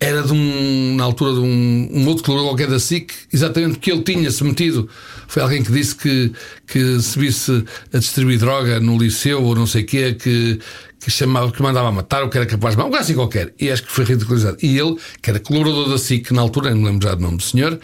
[0.00, 3.90] era de um, na altura de um, um outro colaborador qualquer da SIC, exatamente que
[3.92, 4.88] ele tinha-se metido.
[5.28, 6.32] Foi alguém que disse que,
[6.66, 10.58] que se visse a distribuir droga no liceu ou não sei o quê, que,
[11.04, 13.52] que, chamava, que mandava matar ou que era capaz de matar, um assim qualquer.
[13.58, 14.56] E acho que foi ridicularizado.
[14.62, 17.36] E ele, que era colaborador da SIC na altura, não me lembro já do nome
[17.38, 17.78] do senhor,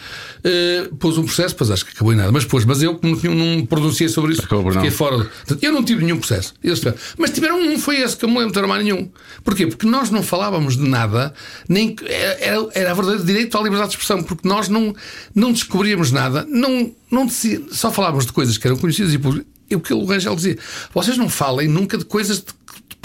[0.44, 2.31] eh, pôs um processo, pois acho que acabou em nada.
[2.31, 4.83] Mas pôs, mas eu, como não, não pronunciei sobre isso, Acabou por não.
[4.83, 5.16] fiquei fora.
[5.18, 6.54] Portanto, eu não tive nenhum processo.
[6.62, 6.81] Eles.
[7.18, 9.11] Mas tiveram um, foi esse que eu me lembro de ter mais nenhum.
[9.42, 9.66] Porquê?
[9.66, 11.35] Porque nós não falávamos de nada,
[11.68, 14.94] nem que- era, era verdadeiro direito à liberdade de expressão, porque nós não,
[15.35, 17.28] não descobríamos nada, não, não
[17.72, 19.46] só falávamos de coisas que eram conhecidas e públicas.
[19.70, 20.57] É o que o Rangel dizia.
[20.94, 22.46] Vocês não falem nunca de coisas de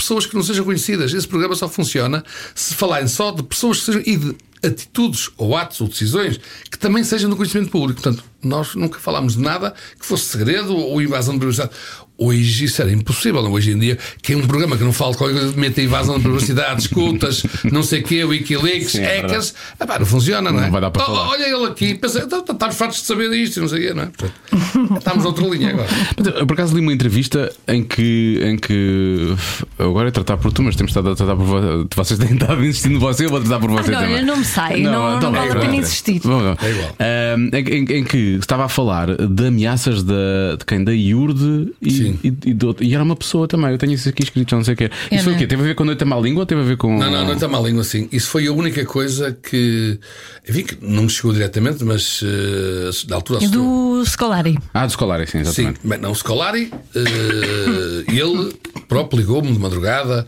[0.03, 1.13] pessoas que não sejam conhecidas.
[1.13, 4.35] Esse programa só funciona se falarem só de pessoas que sejam e de
[4.65, 6.39] atitudes ou atos ou decisões
[6.71, 8.01] que também sejam do conhecimento público.
[8.01, 11.71] Portanto, nós nunca falámos de nada que fosse segredo ou invasão de privacidade.
[12.17, 13.41] Hoje isso era impossível.
[13.41, 16.15] Hoje em dia, quem um programa que não fala de qualquer coisa mete a invasão
[16.17, 19.53] de privacidade, escutas, não sei o quê, Wikileaks, Sim, é hackers.
[19.79, 20.63] Ah, pá, não funciona, não é?
[20.65, 21.29] Não vai dar para falar.
[21.29, 24.03] Olha ele aqui, pensa, estamos fartos de saber disto, e não sei o quê, não
[24.03, 24.97] é?
[24.97, 25.87] Estamos noutra linha agora.
[26.17, 29.35] Mas eu, por acaso li uma entrevista em que, em que
[29.79, 32.63] agora é tratar por tu, mas temos estado a tratar por vo- vocês têm estado
[32.63, 34.17] insistindo em você, eu vou tratar por você não, também.
[34.17, 36.21] eu não me saio, não- então não vale vai, a pena insistir.
[36.23, 36.95] É igual.
[36.99, 40.83] Ahm, em, em- em que estava a falar de ameaças da, de quem?
[40.83, 42.02] Da IURD e, Sim.
[42.23, 43.71] E, e de outro- e era uma pessoa também.
[43.71, 44.85] Eu tenho isso aqui escrito, não sei o que.
[44.85, 45.43] Isso É, foi não o quê?
[45.43, 45.47] é?
[45.47, 46.97] Teve a ver com Noite à Má Língua ou teve a ver com.
[46.97, 48.07] Não, não, está mal língua assim.
[48.11, 49.99] Isso foi a única coisa que.
[50.47, 53.97] Enfim, que não me chegou diretamente, mas eh, da altura E assustou.
[53.99, 54.57] do Scolari.
[54.73, 55.79] Ah, do Scolari, sim, Sim, exatamente.
[55.83, 58.53] bem, não, o Scolari, eh, ele
[58.87, 60.25] próprio ligou-me de madrugada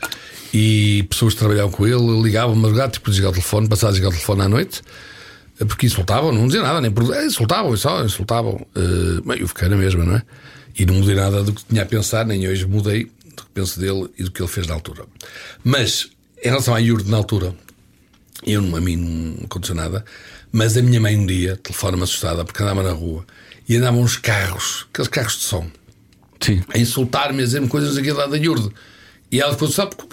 [0.53, 3.91] e pessoas que trabalhavam com ele ligavam de madrugada, tipo, desligar o telefone, passava a
[3.91, 4.81] desligar o telefone à noite,
[5.59, 8.65] eh, porque insultavam, não dizia nada, nem por- insultavam, só insultavam.
[8.75, 10.21] Eh, bem, eu fiquei na mesma, não é?
[10.77, 13.79] E não mudei nada do que tinha a pensar, nem hoje mudei do que penso
[13.79, 15.05] dele e do que ele fez na altura.
[15.63, 16.09] Mas,
[16.43, 17.55] em relação à Yurde na altura,
[18.45, 20.03] eu, a mim não aconteceu nada,
[20.51, 23.25] mas a minha mãe um dia telefona-me assustada porque andava na rua
[23.67, 25.67] e andavam uns carros, aqueles carros de som,
[26.39, 26.61] Sim.
[26.73, 28.69] a insultar-me, a dizer-me coisas aqui lá da Yurde.
[29.31, 30.07] E ela depois sabe porque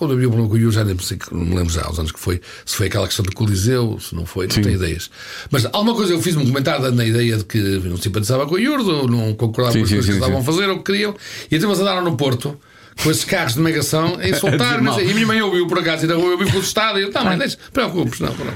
[0.00, 0.96] quando havia um problema com o Yurde, já nem
[1.30, 4.14] não me lembro já, aos anos que foi, se foi aquela questão do Coliseu, se
[4.14, 5.10] não foi, não tenho ideias.
[5.50, 8.54] Mas alguma coisa eu fiz um comentário dando a ideia de que não simpatizava com
[8.54, 10.46] o ou não concordava Sim, com as sim, coisas sim, que estavam a sim.
[10.46, 11.14] fazer ou que queriam,
[11.50, 12.58] e então eles andaram no Porto.
[13.02, 14.88] Com esses carros de negação a insultar-me.
[14.88, 16.98] e a minha mãe ouviu por acaso e na rua ouviu protestado.
[16.98, 18.52] E eu, tá, mãe, deixa, preocupes, não, não.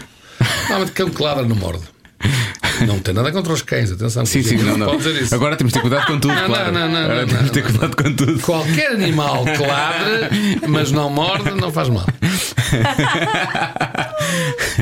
[0.61, 1.94] Normalmente cão que ladra não morde.
[2.87, 4.27] Não tem nada contra os cães, atenção.
[4.27, 4.87] Sim, sim, não, não.
[4.87, 5.35] Pode dizer isso.
[5.35, 6.73] Agora temos de ter cuidado com tudo, Não, claro.
[6.73, 8.41] não, não, não, Agora não, temos de ter cuidado com tudo.
[8.41, 12.05] Qualquer animal que mas não morde, não faz mal.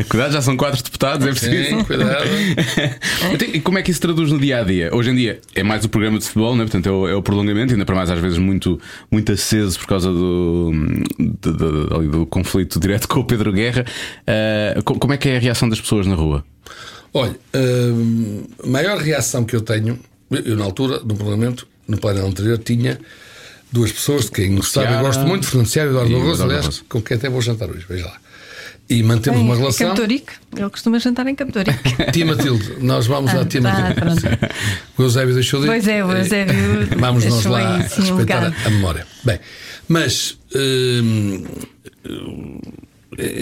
[0.08, 1.68] Cuidado, já são quatro deputados, é preciso.
[1.68, 2.24] Sim, cuidado.
[3.32, 4.90] Então, e como é que isso se traduz no dia a dia?
[4.92, 6.64] Hoje em dia é mais o programa de futebol, né?
[6.64, 9.86] portanto é o, é o prolongamento, ainda para mais às vezes muito, muito aceso por
[9.86, 10.72] causa do,
[11.18, 13.84] do, do- do conflito direto com o Pedro Guerra.
[14.84, 16.44] Co- como é que é a reação das pessoas na rua?
[17.14, 19.98] Olha, hum, a maior reação que eu tenho,
[20.30, 22.98] eu na altura, no Parlamento, no painel anterior, tinha
[23.70, 27.02] duas pessoas de quem gostava, Seara gosto muito, Fernando e Eduardo e Barroso, aliás, com
[27.02, 28.16] quem até vou jantar hoje, veja lá.
[28.90, 29.88] E mantemos uma relação.
[29.88, 30.32] Captorique.
[30.56, 31.78] Ele costuma jantar em Captorique.
[32.12, 33.94] Tia Matilde, nós vamos à tia Ah, Matilde.
[34.00, 34.20] pronto.
[34.20, 34.26] Sim.
[34.98, 35.68] O Eusébio deixou de ir.
[35.70, 36.54] Pois é, o Eusébio
[36.98, 38.54] Vamos nós lá aí, sim, um respeitar legado.
[38.64, 39.06] a, a memória.
[39.24, 39.38] Bem,
[39.88, 41.44] mas hum,
[42.06, 42.60] hum,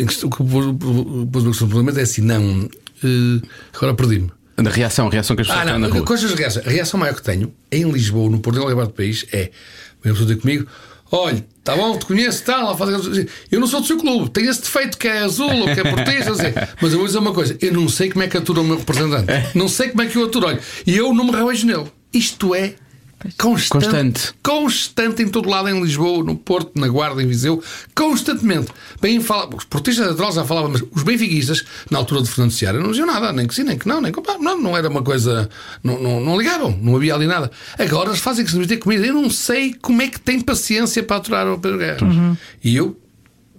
[0.06, 2.68] questão- o que pôs pôs o problema é assim, não.
[3.04, 4.30] Eh, agora perdi-me.
[4.56, 6.04] A reação, a reação que as pessoas Ah, têm na não, rua.
[6.04, 6.62] coisas reação.
[6.66, 9.50] A reação maior que tenho em Lisboa, no Porto de Levar do País, é
[10.04, 10.66] uma pessoa dizer comigo:
[11.10, 12.90] olha, tá bom, te conheço, tal, lá faz
[13.50, 16.24] eu não sou do seu clube, tenho esse defeito que é azul ou que é
[16.26, 16.52] não sei.
[16.80, 18.76] mas eu vou dizer uma coisa: eu não sei como é que atura o meu
[18.78, 21.86] representante, não sei como é que eu aturo, olha, e eu não me revejo nele.
[22.12, 22.74] Isto é
[23.36, 24.34] Constante, Constante.
[24.42, 27.62] constante em todo lado, em Lisboa, no Porto, na Guarda, em Viseu,
[27.94, 28.68] constantemente.
[29.00, 32.78] Bem, fala, os portistas naturais já falavam, mas os benfiquistas, na altura de Fernando Seara,
[32.78, 35.02] não diziam nada, nem que sim, nem que não, nem que não, não era uma
[35.02, 35.50] coisa.
[35.84, 37.50] Não, não, não ligavam, não havia ali nada.
[37.78, 39.06] Agora eles fazem que se ter comida.
[39.06, 42.38] Eu não sei como é que tem paciência para aturar o Pedro Guerra.
[42.64, 42.96] E eu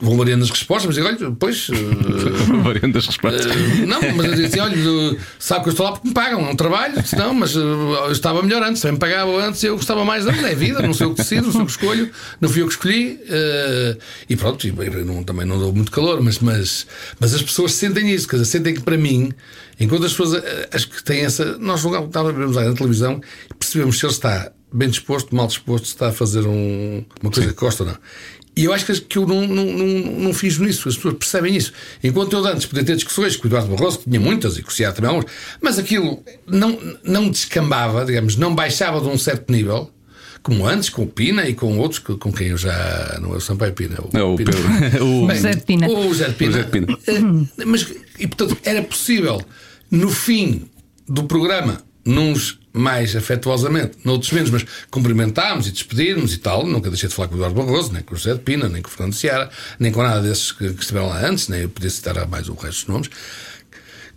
[0.02, 1.68] vou variando as respostas, mas digo, olha, pois.
[1.72, 3.46] eh, Variando as respostas.
[3.46, 6.42] Uh, não, mas eu disse, olha, uh, sabe que eu estou lá porque me pagam,
[6.46, 9.76] é um trabalho, não, mas uh, eu estava melhor antes, também me pagavam antes, eu
[9.76, 12.10] gostava mais da é vida, não sei o que decido, não sei o que escolho,
[12.40, 13.98] não fui eu que escolhi, uh,
[14.30, 14.72] e pronto, e,
[15.06, 16.88] não- também não dou muito calor, mas, mas,
[17.20, 19.32] mas as pessoas sentem isso, quer dizer, sentem que para mim,
[19.80, 20.44] enquanto as pessoas uh,
[20.74, 21.58] acho que têm essa.
[21.58, 25.94] Nós estávamos lá na televisão e percebemos se ele está bem disposto, mal disposto, se
[25.94, 27.98] está a fazer um- uma coisa que gosta ou não.
[28.56, 29.88] E eu acho que, que eu não, não, não,
[30.20, 31.72] não fiz nisso, as pessoas percebem isso.
[32.04, 34.70] Enquanto eu antes podia ter discussões com o Eduardo Barroso, que tinha muitas e com
[34.70, 35.32] o Ciara também algumas,
[35.62, 39.90] mas aquilo não, não descambava, digamos, não baixava de um certo nível,
[40.44, 43.18] como antes, com o Pina e com outros, com com quem eu já.
[43.22, 44.52] Não é o Sampaio Pina, é o, É o Pina.
[44.52, 45.06] Pedro.
[45.06, 45.88] O- Bem, José de Pina.
[45.88, 46.58] O José de Pina.
[46.60, 46.98] O de Pina.
[47.66, 47.88] Mas,
[48.20, 49.42] e portanto, era possível,
[49.90, 50.64] no fim
[51.08, 56.66] do programa, nos mais afetuosamente, noutros menos, mas cumprimentámos e despedimos e tal.
[56.66, 58.82] Nunca deixei de falar com o Eduardo Barroso, nem com o José de Pina, nem
[58.82, 61.70] com o Fernando Seara, nem com nada desses que, que estiveram lá antes, nem eu
[61.70, 63.10] podia citar mais o resto dos nomes.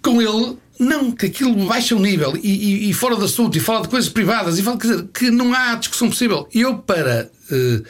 [0.03, 2.49] Com ele, não, que aquilo baixa o nível e,
[2.87, 5.31] e- e fora de assunto, e fala de coisas privadas, e fala quer dizer, que
[5.31, 6.49] não há discussão possível.
[6.55, 7.31] Eu, para.
[7.51, 7.83] eh,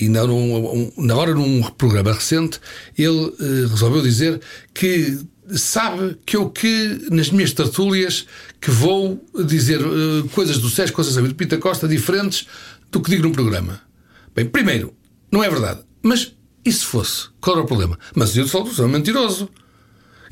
[0.00, 2.58] e na, num- um- na hora, num programa recente,
[2.96, 4.40] ele eh, resolveu dizer
[4.74, 5.18] que
[5.56, 8.26] sabe que eu que nas minhas tertúlias
[8.60, 12.46] que vou dizer eh, coisas do Sérgio Saúde de Pita Costa diferentes
[12.90, 13.80] do que digo num programa.
[14.34, 14.94] Bem, primeiro,
[15.30, 15.80] não é verdade.
[16.02, 16.32] Mas
[16.64, 17.28] e se fosse?
[17.40, 17.98] Qual era o problema?
[18.14, 19.48] Mas eu sou um mentiroso.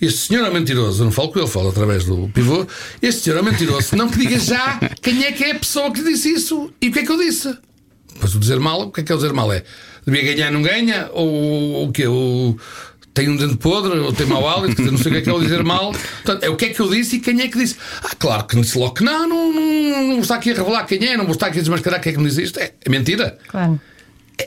[0.00, 2.66] Este senhor é mentiroso, eu não falo com ele, falo através do pivô.
[3.02, 3.94] Este senhor é mentiroso.
[3.96, 6.92] Não que diga já quem é que é a pessoa que disse isso e o
[6.92, 7.54] que é que eu disse.
[8.18, 9.52] Pois o dizer mal, o que é que é o dizer mal?
[9.52, 9.62] É
[10.06, 11.10] devia ganhar, não ganha?
[11.12, 12.06] Ou o quê?
[12.06, 12.58] Ou
[13.20, 13.98] tem um dente podre?
[13.98, 14.76] Ou tem mau hálito?
[14.76, 15.92] Quer dizer, não sei o que é que é o dizer mal.
[15.92, 17.76] Portanto, é o que é que eu disse e quem é que disse.
[18.02, 20.54] Ah, claro que não disse logo que não, não, não, não vou estar aqui a
[20.54, 22.58] revelar quem é, não vou estar aqui a desmascarar quem é que me diz isto.
[22.58, 23.38] É, é mentira.
[23.48, 23.78] Claro.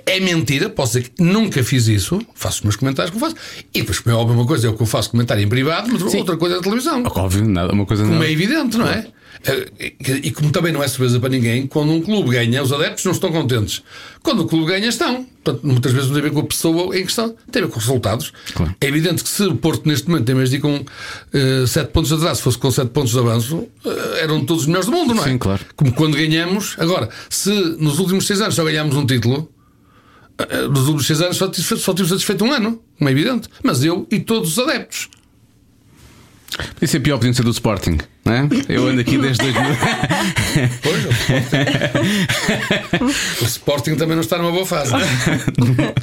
[0.05, 3.35] É mentira, posso dizer que nunca fiz isso, faço os meus comentários que eu faço.
[3.73, 5.89] E depois, como é óbvio, uma coisa é o que eu faço comentário em privado,
[5.91, 7.03] mas outra coisa é a televisão.
[7.05, 8.23] Óbvio, nada, uma coisa Como não.
[8.23, 9.07] é evidente, não é?
[9.45, 13.03] Eh, E como também não é surpresa para ninguém, quando um clube ganha, os adeptos
[13.03, 13.81] não estão contentes.
[14.21, 15.25] Quando o clube ganha, estão.
[15.43, 17.71] Portanto, muitas vezes não tem a ver com a pessoa em questão, tem a ver
[17.71, 18.31] com os resultados.
[18.53, 18.73] Claro.
[18.79, 20.85] É evidente que se o Porto neste momento tem mais de com
[21.67, 24.67] 7 pontos de atraso, se fosse com 7 pontos de avanço, eh, eram todos os
[24.67, 25.29] melhores do mundo, não é?
[25.29, 25.65] Sim, claro.
[25.75, 26.75] Como quando ganhamos.
[26.79, 29.53] Agora, se nos últimos 6 anos só ganhámos um título, eh,
[30.69, 33.49] nos últimos 6 anos só tive, só tive satisfeito um ano, como é evidente.
[33.63, 35.09] Mas eu e todos os adeptos.
[36.73, 37.97] Podia ser pior, podia ser do Sporting,
[38.32, 38.47] é?
[38.74, 39.63] Eu ando aqui desde 2000.
[40.82, 41.63] Pois, o Sporting.
[43.41, 44.91] o Sporting também não está numa boa fase.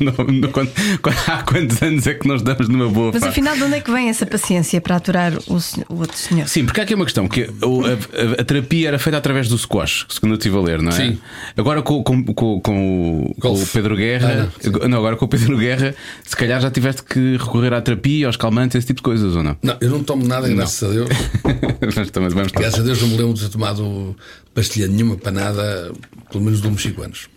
[0.00, 3.30] No- no- quando- quando- há quantos anos é que nós damos numa boa Mas fase?
[3.30, 6.46] afinal, de onde é que vem essa paciência para aturar o, senhor- o outro senhor?
[6.48, 9.56] Sim, porque há aqui uma questão que a, a- a terapia era feita através do
[9.56, 10.92] squash, segundo eu estive a ler, não é?
[10.92, 11.18] Sim.
[11.56, 13.72] Agora com, com, com, com o- com o Golfe.
[13.72, 14.50] Pedro Guerra,
[14.82, 15.94] Ah, não, agora com o Pedro Guerra,
[16.24, 19.42] se calhar já tiveste que recorrer à terapia, aos calmantes, esse tipo de coisas, ou
[19.42, 19.56] não?
[19.62, 21.08] Não, eu não tomo nada, graças a Deus.
[22.12, 24.16] Também vamos Graças a Deus não me lembro de ter tomado
[24.54, 25.92] pastilha nenhuma para nada,
[26.30, 27.28] pelo menos de uns 5 anos.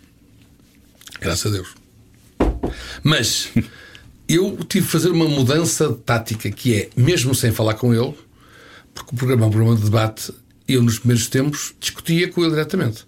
[1.20, 1.68] Graças a Deus.
[3.02, 3.50] Mas
[4.28, 8.14] eu tive que fazer uma mudança de tática que é, mesmo sem falar com ele,
[8.94, 10.32] porque o programa é um programa de debate,
[10.66, 13.04] eu nos primeiros tempos discutia com ele diretamente.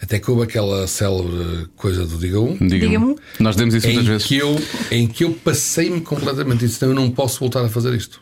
[0.00, 2.68] Até que houve aquela célebre coisa do Diga 1, Diga-me.
[2.68, 3.16] Diga-me.
[3.40, 4.26] Nós demos isso muitas em vezes.
[4.26, 7.68] que, eu, em que eu passei-me completamente e disse: não, eu não posso voltar a
[7.68, 8.20] fazer isto.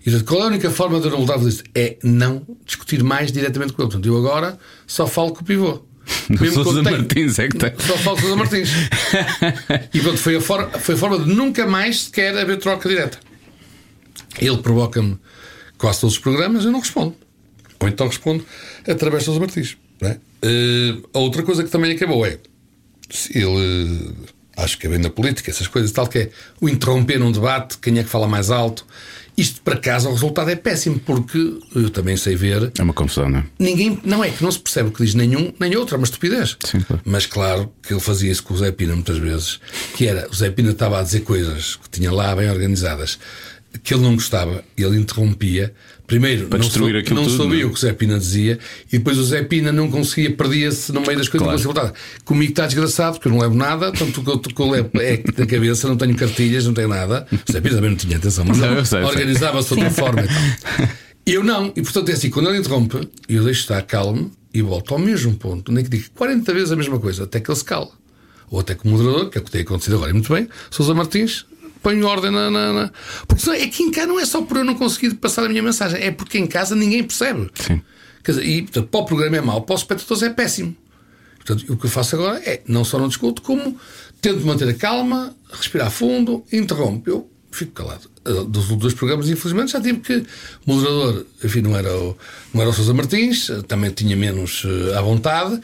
[0.00, 1.64] E portanto, qual é a única forma de eu não voltar a fazer isto?
[1.74, 3.90] É não discutir mais diretamente com ele.
[3.90, 5.82] Portanto, eu agora só falo com o pivô.
[6.28, 7.72] Mesmo Sousa tenho- Martins é que tem.
[7.78, 8.70] Só falo com o Sousa Martins.
[9.94, 13.18] e pronto, foi a, for- foi a forma de nunca mais sequer haver troca direta.
[14.40, 15.18] Ele provoca-me
[15.76, 17.14] quase todos os programas, eu não respondo.
[17.78, 18.44] Ou então respondo
[18.88, 19.76] através de Sousa Martins.
[20.02, 20.16] é?
[21.12, 22.38] A outra coisa que também acabou é
[23.10, 24.14] se ele
[24.56, 26.30] acho que é bem na política, essas coisas tal, que é
[26.60, 28.86] o interromper num debate, quem é que fala mais alto.
[29.40, 33.26] Isto para casa o resultado é péssimo, porque eu também sei ver É uma confusão,
[33.26, 33.44] não é?
[33.58, 36.04] Ninguém, não é que não se percebe o que diz nenhum nem outro, é uma
[36.04, 36.58] estupidez.
[36.62, 37.02] Sim, claro.
[37.06, 39.58] Mas claro que ele fazia isso com o Zé Pina muitas vezes,
[39.96, 43.18] que era, o Zé Pina estava a dizer coisas que tinha lá bem organizadas,
[43.82, 45.72] que ele não gostava, e ele interrompia.
[46.10, 47.64] Primeiro, Para não, destruir sou- aquilo não tudo, sabia não é?
[47.66, 48.58] o que o Zé Pina dizia,
[48.92, 51.58] e depois o Zé Pina não conseguia, perdia-se no meio das coisas Claro.
[51.60, 52.00] que não conseguia voltar.
[52.24, 55.18] Comigo está desgraçado, porque eu não levo nada, tanto que eu, que eu levo é
[55.18, 57.26] da cabeça, não tenho cartilhas, não tenho nada.
[57.32, 58.58] O Zé Pina também não tinha atenção, mas
[58.92, 60.88] organizava-se de outra forma e tal.
[61.26, 62.96] Eu não, e portanto é assim, quando ele interrompe,
[63.28, 66.76] eu deixo estar calmo e volto ao mesmo ponto, nem que diga 40 vezes a
[66.76, 67.90] mesma coisa, até que ele se cala.
[68.50, 70.48] Ou até que o moderador, que é o que tem acontecido agora, e muito bem,
[70.70, 71.44] Sousa Martins,
[71.82, 72.50] põe ordem na.
[72.50, 72.92] na, na...
[73.26, 75.48] Porque senão, é que em casa não é só por eu não conseguir passar a
[75.48, 77.50] minha mensagem, é porque em casa ninguém percebe.
[77.54, 77.80] Sim.
[78.22, 80.76] Quer dizer, e portanto, para o programa é mau, para os espectadores é péssimo.
[81.36, 83.76] Portanto, o que eu faço agora é não só não discuto, como
[84.20, 87.08] tento manter a calma, respirar fundo, interrompo.
[87.08, 88.10] Eu fico calado.
[88.26, 90.16] Uh, Dos dois programas, infelizmente, já tive que.
[90.66, 92.16] O moderador, enfim, não era o,
[92.52, 95.60] não era o Sousa Martins, uh, também tinha menos uh, à vontade,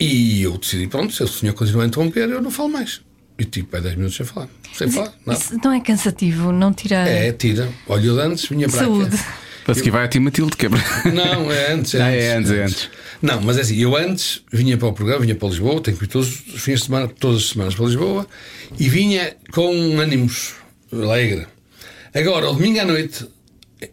[0.00, 3.00] e eu decidi, pronto, se o senhor continuar a interromper, eu não falo mais.
[3.38, 4.48] E tipo, é 10 minutos sem falar.
[4.74, 5.34] Sem falar, não.
[5.34, 6.96] Isso não é cansativo, não tira.
[7.08, 7.68] É, tira.
[7.86, 9.14] Olha, eu antes vinha para Saúde.
[9.14, 9.24] aqui.
[9.64, 10.82] Parece que vai a ti Matilde, quebra.
[11.12, 11.94] Não, é antes.
[11.94, 12.90] É Ah, antes, é antes, é antes.
[13.20, 16.04] Não, mas é assim, eu antes vinha para o programa, vinha para Lisboa, tenho que
[16.04, 18.26] ir todos os fins de semana, todas as semanas para Lisboa,
[18.78, 19.70] e vinha com
[20.00, 20.54] ânimos
[20.90, 21.46] alegre.
[22.14, 23.26] Agora, ao domingo à noite,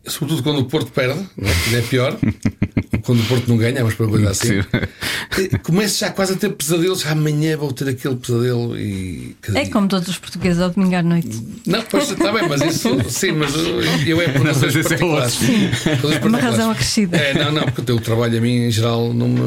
[0.07, 1.77] sobretudo quando o Porto perde, não é?
[1.77, 2.17] É pior,
[3.03, 4.67] quando o Porto não ganha, mas para uma coisa assim, Sim.
[5.53, 7.05] eh, começo já quase a ter pesadelos.
[7.05, 9.35] Amanhã vou ter aquele pesadelo e.
[9.53, 11.39] É como todos os portugueses ao domingo à noite.
[11.67, 14.81] Não, pois está bem, mas isso sim, mas eu, eu é por Não, razões é
[14.83, 15.39] particulares.
[15.85, 17.17] Razões Uma razão acrescida.
[17.17, 19.39] É, não, não, porque o teu trabalho a mim em geral não me,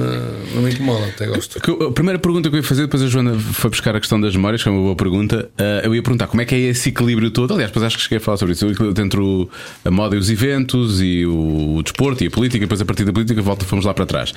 [0.54, 1.58] não me incomoda, até gosto.
[1.86, 4.34] A primeira pergunta que eu ia fazer, depois a Joana foi buscar a questão das
[4.36, 5.50] memórias, que é uma boa pergunta.
[5.58, 7.52] Ah, eu ia perguntar como é que é esse equilíbrio todo.
[7.54, 8.66] Aliás, depois acho que cheguei a falar sobre isso.
[8.66, 9.48] O equilíbrio entre o-
[9.84, 13.04] a moda e os eventos e o, o desporto e a política, depois a partir
[13.04, 14.32] da política volta, fomos lá para trás.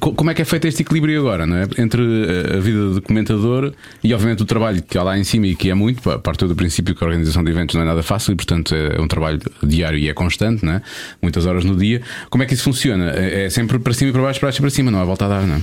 [0.00, 1.66] Co- como é que é feito este equilíbrio agora, não é?
[1.78, 3.72] Entre ah, a vida de comentador
[4.02, 6.46] e, obviamente, o trabalho que há lá em cima e que é muito, pa- parte
[6.46, 9.08] do princípio que a organização de eventos não é nada fácil e, portanto, é um
[9.08, 10.82] trabalho diário e é constante, não é?
[11.20, 12.02] Muitas horas no dia.
[12.30, 13.10] Como é que isso funciona?
[13.10, 15.04] É é sempre para cima e para baixo, para baixo e para cima, não há
[15.04, 15.60] volta a dar, não é?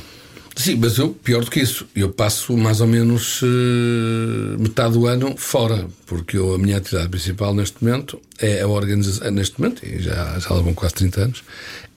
[0.62, 5.08] Sim, mas eu, pior do que isso, eu passo mais ou menos eh, metade do
[5.08, 9.86] ano fora, porque eu, a minha atividade principal neste momento é a organização, neste momento,
[9.86, 11.44] e já, já vão quase 30 anos,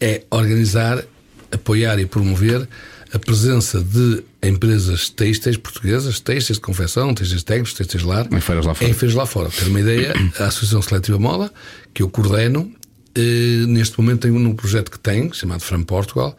[0.01, 1.03] é organizar,
[1.51, 2.69] apoiar e promover
[3.13, 8.65] a presença de empresas têxteis portuguesas, têxteis de confecção, têxteis técnicos, têxteis lar, Em feiras
[8.65, 8.91] lá fora.
[8.91, 9.49] em feiras lá fora.
[9.49, 11.53] Para ter uma ideia, a Associação Seletiva Moda,
[11.93, 12.73] que eu coordeno,
[13.15, 16.37] eh, neste momento tem um projeto que tem, chamado Fram Portugal,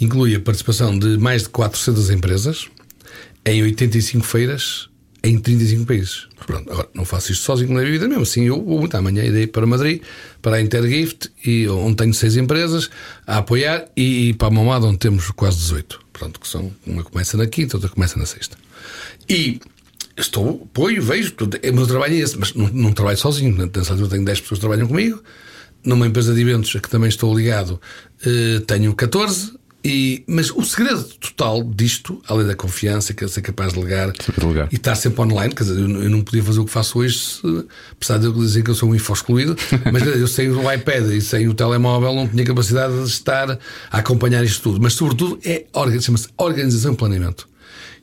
[0.00, 2.68] inclui a participação de mais de 400 empresas
[3.44, 4.88] em 85 feiras
[5.24, 6.26] em 35 países.
[6.46, 8.22] Pronto, agora não faço isto sozinho na vida mesmo.
[8.22, 10.02] Assim, eu vou muito amanhã irei para Madrid,
[10.40, 12.90] para a Intergift, e onde tenho seis empresas
[13.26, 16.00] a apoiar, e, e para a Mamada, onde temos quase 18.
[16.12, 18.56] Pronto, que são, uma começa na quinta, outra começa na sexta.
[19.28, 19.60] E
[20.16, 21.56] estou, apoio, vejo, tudo.
[21.56, 23.56] o meu trabalho é esse, mas não, não trabalho sozinho.
[23.62, 25.22] Altura tenho 10 pessoas que trabalham comigo.
[25.84, 27.80] Numa empresa de eventos a que também estou ligado,
[28.24, 29.52] eh, tenho 14.
[29.84, 34.32] E, mas o segredo total disto, além da confiança, que é ser capaz de Ser
[34.38, 34.68] delegar.
[34.70, 37.18] e estar sempre online, quer dizer, eu, eu não podia fazer o que faço hoje,
[37.18, 37.40] se,
[37.90, 39.56] apesar de eu dizer que eu sou um info excluído,
[39.92, 43.58] mas dizer, eu sem o iPad e sem o telemóvel não tinha capacidade de estar
[43.90, 44.80] a acompanhar isto tudo.
[44.80, 45.66] Mas, sobretudo, é
[46.00, 47.48] chama-se organização e planeamento.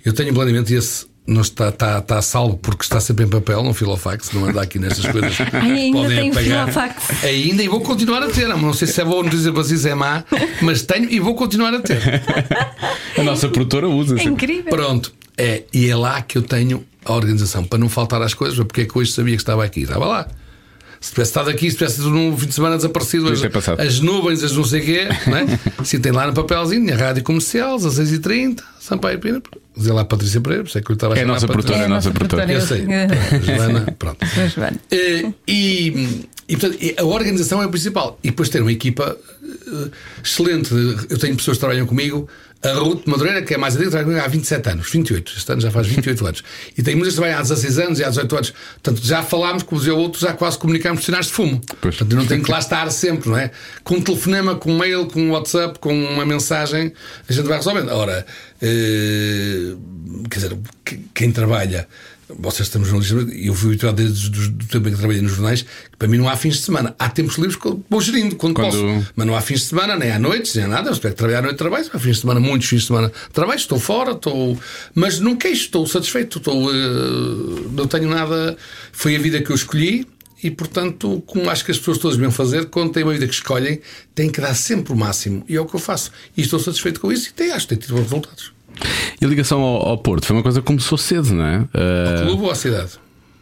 [0.03, 3.25] Eu tenho um planeamento e esse não está, está, está a salvo porque está sempre
[3.25, 5.37] em papel, não filofax, não anda aqui nestas coisas.
[5.53, 6.65] Ai, ainda Podem tenho apagar.
[6.65, 7.23] filofax.
[7.23, 8.47] Ainda e vou continuar a ter.
[8.47, 10.23] Não sei se é boa notícia para vocês, é má,
[10.61, 12.01] mas tenho e vou continuar a ter.
[13.17, 14.15] A nossa produtora usa.
[14.15, 14.33] É sempre.
[14.33, 14.69] incrível.
[14.71, 18.57] Pronto, é, e é lá que eu tenho a organização, para não faltar às coisas,
[18.57, 19.81] porque é que hoje sabia que estava aqui?
[19.83, 20.27] Estava lá.
[20.99, 23.41] Se tivesse estado aqui, se tivesse num fim de semana desaparecido as,
[23.79, 25.59] as nuvens, as não sei o quê, né?
[25.85, 29.41] se tem lá no papelzinho, a rádio comercial, às 6h30, Sampaio Pina,
[29.79, 31.85] dizia lá Patrícia Pereira, isso é que eu estava a É a nossa produtora, é
[31.85, 32.51] a nossa produtora.
[32.51, 32.85] Eu sei,
[33.41, 34.17] Joana, pronto.
[34.53, 34.79] Joana.
[34.91, 38.19] Eh, e, e, portanto, e a organização é o principal.
[38.23, 39.89] E depois ter uma equipa eh,
[40.23, 40.73] excelente.
[41.09, 42.27] Eu tenho pessoas que trabalham comigo.
[42.61, 45.33] A Ruth Madureira, que é mais antiga, trabalha há 27 anos, 28.
[45.37, 46.43] Este ano já faz 28 anos.
[46.77, 48.53] E tem muitas que trabalham há 16 anos e há 18 anos.
[48.81, 51.61] Portanto, já falámos, como dizia o outro, já quase comunicámos sinais de fumo.
[51.79, 51.95] Pois.
[51.95, 53.51] Portanto, não tenho que lá estar sempre, não é?
[53.83, 56.91] Com um telefonema, com um mail, com um WhatsApp, com uma mensagem,
[57.29, 57.89] a gente vai resolvendo.
[57.91, 58.25] Ora,
[58.61, 59.73] eh,
[60.29, 61.87] quer dizer, que- quem trabalha.
[62.37, 65.31] Vocês estamos jornalistas, e eu fui habituado desde o do tempo em que trabalhei nos
[65.31, 66.95] jornais, que para mim não há fins de semana.
[66.99, 69.07] Há tempos livres que vou gerindo quando, Quando- posso.
[69.15, 70.89] Mas não há fins de semana, nem há noites, nem há nada.
[70.89, 71.89] Eu espero trabalhar à noite trabalho.
[71.91, 74.57] Há fins de semana, muitos fins de semana trabalho, estou fora, estou.
[74.93, 76.71] Mas não queixo, estou satisfeito, estou.
[76.71, 76.75] eh,
[77.71, 78.55] não tenho nada.
[78.91, 80.05] Foi a vida que eu escolhi.
[80.41, 83.33] E portanto, como acho que as pessoas todas deviam fazer, quando têm uma vida que
[83.33, 83.81] escolhem,
[84.15, 85.43] têm que dar sempre o máximo.
[85.49, 86.11] E é o que eu faço.
[86.37, 88.53] E estou satisfeito com isso e tem, acho que tem tido bons resultados.
[89.21, 91.65] E a ligação ao, ao Porto foi uma coisa que começou cedo, não é?
[91.73, 92.91] Ah, Clube ou a cidade?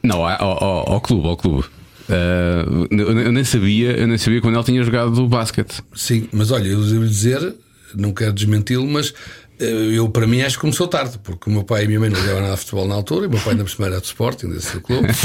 [0.04, 1.66] Não, ao, ao- ao clube, ao clube.
[2.10, 5.82] Ah, eu, nem sabia, eu nem sabia quando ele tinha jogado basquete.
[5.96, 7.54] Sim, mas olha, eu devo dizer,
[7.94, 9.14] não quero desmenti-lo, mas
[9.60, 12.00] eh, eu para mim acho que começou tarde, porque o meu pai e a minha
[12.00, 13.88] mãe não ligavam nada a futebol na altura, e o meu pai ainda por cima
[13.88, 15.08] era de Sporting, desse clube.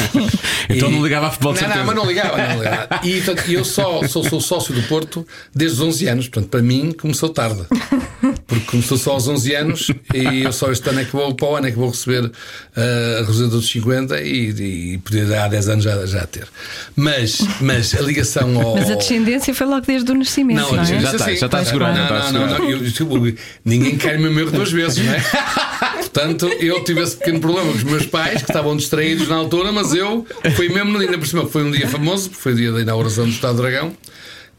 [0.69, 2.89] Então E- não ligava a futebol Não, não, mas não ligava, não ligava.
[3.05, 6.63] E portanto, eu só sou, sou sócio do Porto desde os 11 anos, portanto, para
[6.63, 7.63] mim começou tarde.
[8.53, 11.49] Porque começou só aos 11 anos e eu só este ano é que vou, para
[11.49, 12.31] o ano é que vou receber uh,
[13.19, 16.47] a redução dos 50 e, e podia há 10 anos já, já ter.
[16.95, 18.77] Mas, mas a ligação ao.
[18.77, 20.61] Mas a descendência foi logo desde o nascimento.
[20.61, 21.01] Não, não é?
[21.01, 21.97] já está, já está assegurado.
[21.97, 23.35] Não, não, não, não, eu, eu,
[23.65, 25.23] ninguém cai no meu erro duas vezes, não é?
[26.13, 29.73] Portanto, eu tive esse pequeno problema com os meus pais, que estavam distraídos na altura,
[29.73, 30.27] mas eu
[30.57, 33.25] fui mesmo, ainda por cima, foi um dia famoso, porque foi o dia da inauguração
[33.25, 33.97] do Estado Dragão.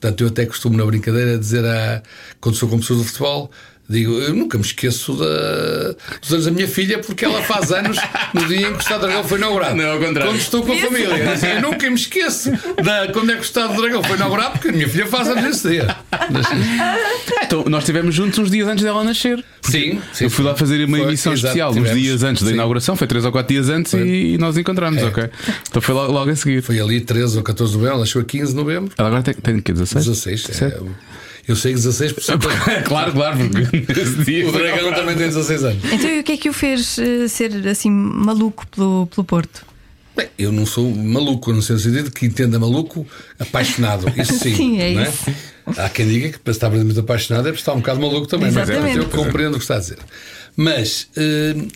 [0.03, 2.01] Portanto, eu até costumo na brincadeira dizer, a,
[2.41, 3.49] quando sou competidor de futebol,
[3.87, 7.97] Digo, eu nunca me esqueço da, dos anos da minha filha, porque ela faz anos
[8.33, 9.75] no dia em que o Estado Dragão foi inaugurado.
[9.75, 10.31] Não, ao contrário.
[10.31, 13.75] Quando estou com a família, eu nunca me esqueço da quando é que o Estado
[13.75, 15.95] Dragão foi inaugurado, porque a minha filha faz anos nesse dia.
[17.43, 19.43] Então, nós estivemos juntos uns dias antes dela nascer.
[19.61, 20.25] Sim, sim.
[20.25, 21.91] Eu fui lá fazer uma foi, emissão exato, especial tivemos.
[21.91, 22.55] uns dias antes da sim.
[22.55, 25.05] inauguração, foi 3 ou 4 dias antes e, e, nós encontramos, é.
[25.05, 25.29] ok?
[25.69, 26.61] Então foi logo, logo, a seguir.
[26.61, 28.93] Foi ali 13 ou 14 de novembro, ela chegou a 15 de novembro.
[28.97, 30.05] Ela agora tem, tem que 16?
[30.05, 30.79] 16, é,
[31.47, 32.39] eu sei 16%.
[32.87, 33.39] claro, claro,
[34.47, 35.83] o Dragão também tem 16 anos.
[35.91, 39.65] Então, e o que é que o fez uh, ser assim maluco pelo, pelo Porto?
[40.15, 43.05] Bem, eu não sou maluco, no sentido de que entenda maluco
[43.39, 44.11] apaixonado.
[44.15, 44.55] Isso sim.
[44.55, 45.09] sim é não é?
[45.09, 45.35] isso.
[45.77, 48.49] Há quem diga que para estar muito apaixonado é para estar um bocado maluco também.
[48.49, 48.81] Exatamente.
[48.81, 49.97] Mas é, eu compreendo o que está a dizer.
[50.55, 51.07] Mas.
[51.17, 51.67] Uh,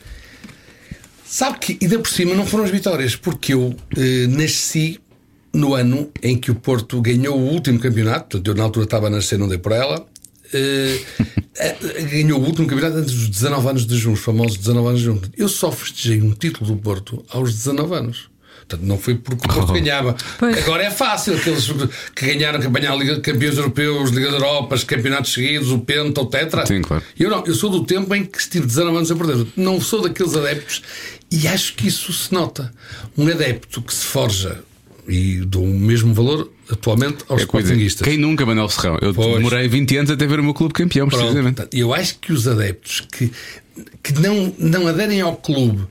[1.25, 3.77] sabe que, ainda por cima, não foram as vitórias, porque eu uh,
[4.29, 4.99] nasci
[5.57, 9.07] no ano em que o Porto ganhou o último campeonato, portanto, eu na altura estava
[9.07, 10.05] a nascer, não dei por ela.
[10.53, 11.25] Uh,
[12.09, 15.05] ganhou o último campeonato antes dos 19 anos de junho, os famosos 19 anos de
[15.05, 15.21] junho.
[15.35, 18.29] Eu só festejei um título do Porto aos 19 anos.
[18.67, 19.73] Portanto, não foi porque o Porto oh.
[19.73, 20.15] ganhava.
[20.37, 20.57] Pois.
[20.57, 21.71] Agora é fácil, aqueles
[22.13, 26.21] que ganharam campanha Liga de Campeões Europeus, Liga da Europa, os campeonatos seguidos, o Penta,
[26.21, 26.65] o Tetra.
[26.65, 27.01] Sim, claro.
[27.17, 29.47] Eu não, eu sou do tempo em que estive 19 anos a perder.
[29.55, 30.81] Não sou daqueles adeptos
[31.31, 32.71] e acho que isso se nota.
[33.17, 34.61] Um adepto que se forja
[35.07, 38.05] e dou o mesmo valor atualmente aos é sportinguistas.
[38.07, 38.97] Quem nunca, Manuel Serrão?
[39.01, 39.35] Eu pois.
[39.35, 41.67] demorei 20 anos até ver o meu clube campeão, Pronto, precisamente.
[41.71, 43.31] Eu acho que os adeptos que,
[44.03, 45.87] que não, não aderem ao clube,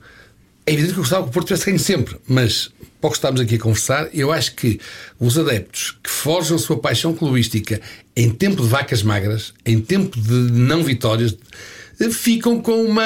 [0.65, 3.55] é evidente que eu gostava que o Porto tivesse ganho sempre, mas pouco estamos aqui
[3.55, 4.79] a conversar, eu acho que
[5.19, 7.79] os adeptos que forjam a sua paixão clubística
[8.15, 11.35] em tempo de vacas magras, em tempo de não vitórias,
[12.11, 13.03] ficam com uma.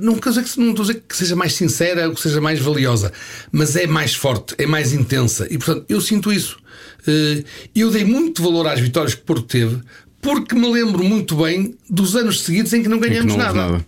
[0.00, 3.12] Não estou a dizer que seja mais sincera ou que seja mais valiosa,
[3.50, 5.46] mas é mais forte, é mais intensa.
[5.50, 6.58] E portanto, eu sinto isso.
[7.06, 7.44] Eh,
[7.74, 9.80] eu dei muito valor às vitórias que Porto teve,
[10.20, 13.70] porque me lembro muito bem dos anos seguidos em que não ganhamos que não nada.
[13.70, 13.86] nada.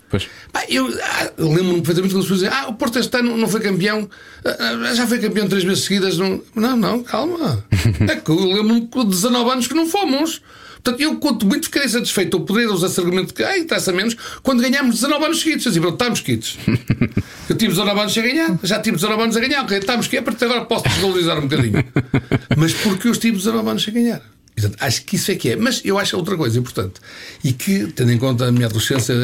[0.54, 0.88] Ah, eu,
[1.36, 4.08] eu lembro-me perfeitamente quando as pessoas dizem: Ah, o Porto este ano não foi campeão,
[4.44, 6.16] ah, ah, já foi campeão três vezes seguidas.
[6.16, 7.64] Não, não, não calma.
[8.08, 10.40] é que eu lembro-me de 19 anos que não fomos.
[10.88, 13.92] Portanto, eu conto muito, ficarei satisfeito ou poder usar esse argumento de que, ai, interessa
[13.92, 15.66] menos, quando ganhámos 19 anos seguidos.
[15.66, 16.58] Assim, pronto, estamos quites.
[17.48, 20.20] Eu tive 19 anos a ganhar, já tive 19 anos a ganhar, ok, estamos quites,
[20.20, 21.84] a partir agora posso desvalorizar um bocadinho.
[22.56, 24.22] Mas porque eu estive 19 anos a ganhar.
[24.54, 25.56] Portanto, acho que isso é que é.
[25.56, 27.00] Mas eu acho outra coisa importante.
[27.42, 29.14] E que, tendo em conta a minha adolescência,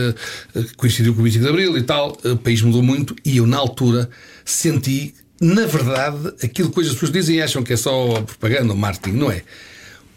[0.55, 3.47] eh, coincidiu com o 25 de Abril e tal, o país mudou muito e eu,
[3.47, 4.09] na altura,
[4.45, 8.79] senti, na verdade, aquilo que as pessoas dizem e acham que é só propaganda ou
[8.79, 9.17] marketing.
[9.17, 9.43] Não é.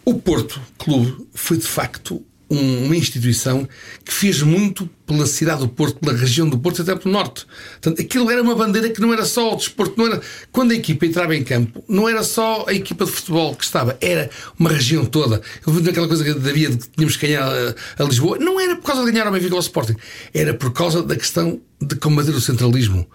[0.08, 3.68] O Porto Clube foi de facto uma instituição
[4.02, 7.46] que fez muito pela cidade do Porto, pela região do Porto, até pelo norte.
[7.72, 10.74] Portanto, aquilo era uma bandeira que não era só o desporto, não era quando a
[10.74, 14.70] equipa entrava em campo, não era só a equipa de futebol que estava, era uma
[14.70, 15.42] região toda.
[15.66, 18.58] Eu vi aquela coisa que havia de que tínhamos que ganhar a, a, Lisboa, não
[18.58, 19.96] era por causa de ganhar ao Benfica ao Sporting,
[20.32, 23.06] era por causa da questão de combater o centralismo.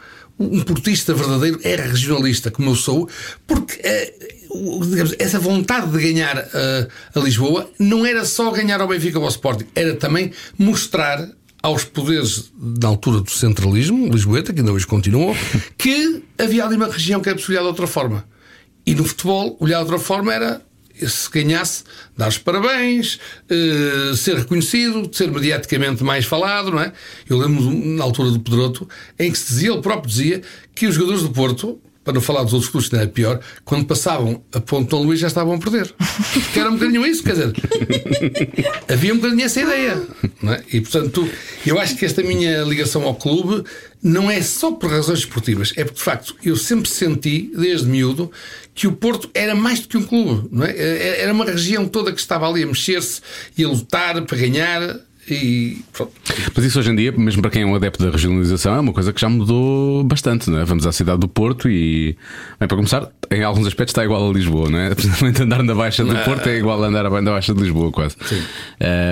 [0.51, 3.09] Um portista verdadeiro era regionalista, como eu sou,
[3.47, 4.13] porque eh,
[4.89, 9.25] digamos, essa vontade de ganhar uh, a Lisboa não era só ganhar ao Benfica ou
[9.25, 11.27] ao Sporting, era também mostrar
[11.61, 15.35] aos poderes da altura do centralismo, Lisboeta, que ainda hoje continuou,
[15.77, 18.25] que havia ali uma região que era possível de outra forma.
[18.85, 20.61] E no futebol, olhar de outra forma era
[20.95, 21.83] se ganhasse,
[22.15, 23.19] dar os parabéns,
[23.49, 26.93] uh, ser reconhecido, ser mediaticamente mais falado, não é?
[27.29, 28.87] Eu lembro na altura do Pedroto
[29.17, 30.41] em que se dizia, ele próprio dizia,
[30.75, 33.85] que os jogadores do Porto para não falar dos outros clubes, não é pior, quando
[33.85, 35.93] passavam a Ponte Dom Luís já estavam a perder.
[36.51, 37.53] Que era um bocadinho isso, quer dizer,
[38.89, 40.01] havia um bocadinho essa ideia.
[40.43, 40.63] É?
[40.73, 41.29] E portanto,
[41.65, 43.63] eu acho que esta minha ligação ao clube
[44.01, 48.29] não é só por razões esportivas, é porque de facto eu sempre senti, desde miúdo,
[48.75, 51.21] que o Porto era mais do que um clube, não é?
[51.21, 53.21] Era uma região toda que estava ali a mexer-se
[53.57, 54.99] e a lutar para ganhar
[55.29, 55.83] e.
[56.55, 58.93] Mas isso hoje em dia, mesmo para quem é um adepto da regionalização, é uma
[58.93, 60.49] coisa que já mudou bastante.
[60.49, 60.65] Não é?
[60.65, 62.17] Vamos à cidade do Porto e,
[62.59, 64.89] bem, para começar, em alguns aspectos está igual a Lisboa, não é?
[64.95, 68.15] Precisamente andar na Baixa do Porto é igual a andar na Baixa de Lisboa, quase.
[68.25, 68.41] Sim.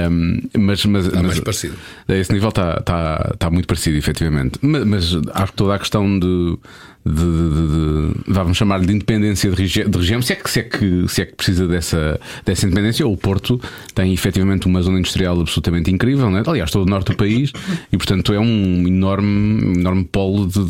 [0.10, 1.76] Um, mas, mas, está mas, mais parecido.
[2.08, 4.60] A esse nível está, está, está muito parecido, efetivamente.
[4.62, 6.58] Mas, mas acho que toda a questão de
[7.06, 10.60] de, de- de- vamos chamar de independência de, regi- de região, se é, que, se,
[10.60, 13.60] é que, se é que precisa dessa, dessa independência, o Porto
[13.96, 16.44] tem efetivamente uma zona industrial absolutamente incrível, não é?
[16.46, 17.52] aliás, todo o norte do país,
[17.92, 20.64] e portanto é um enorme, enorme polo de,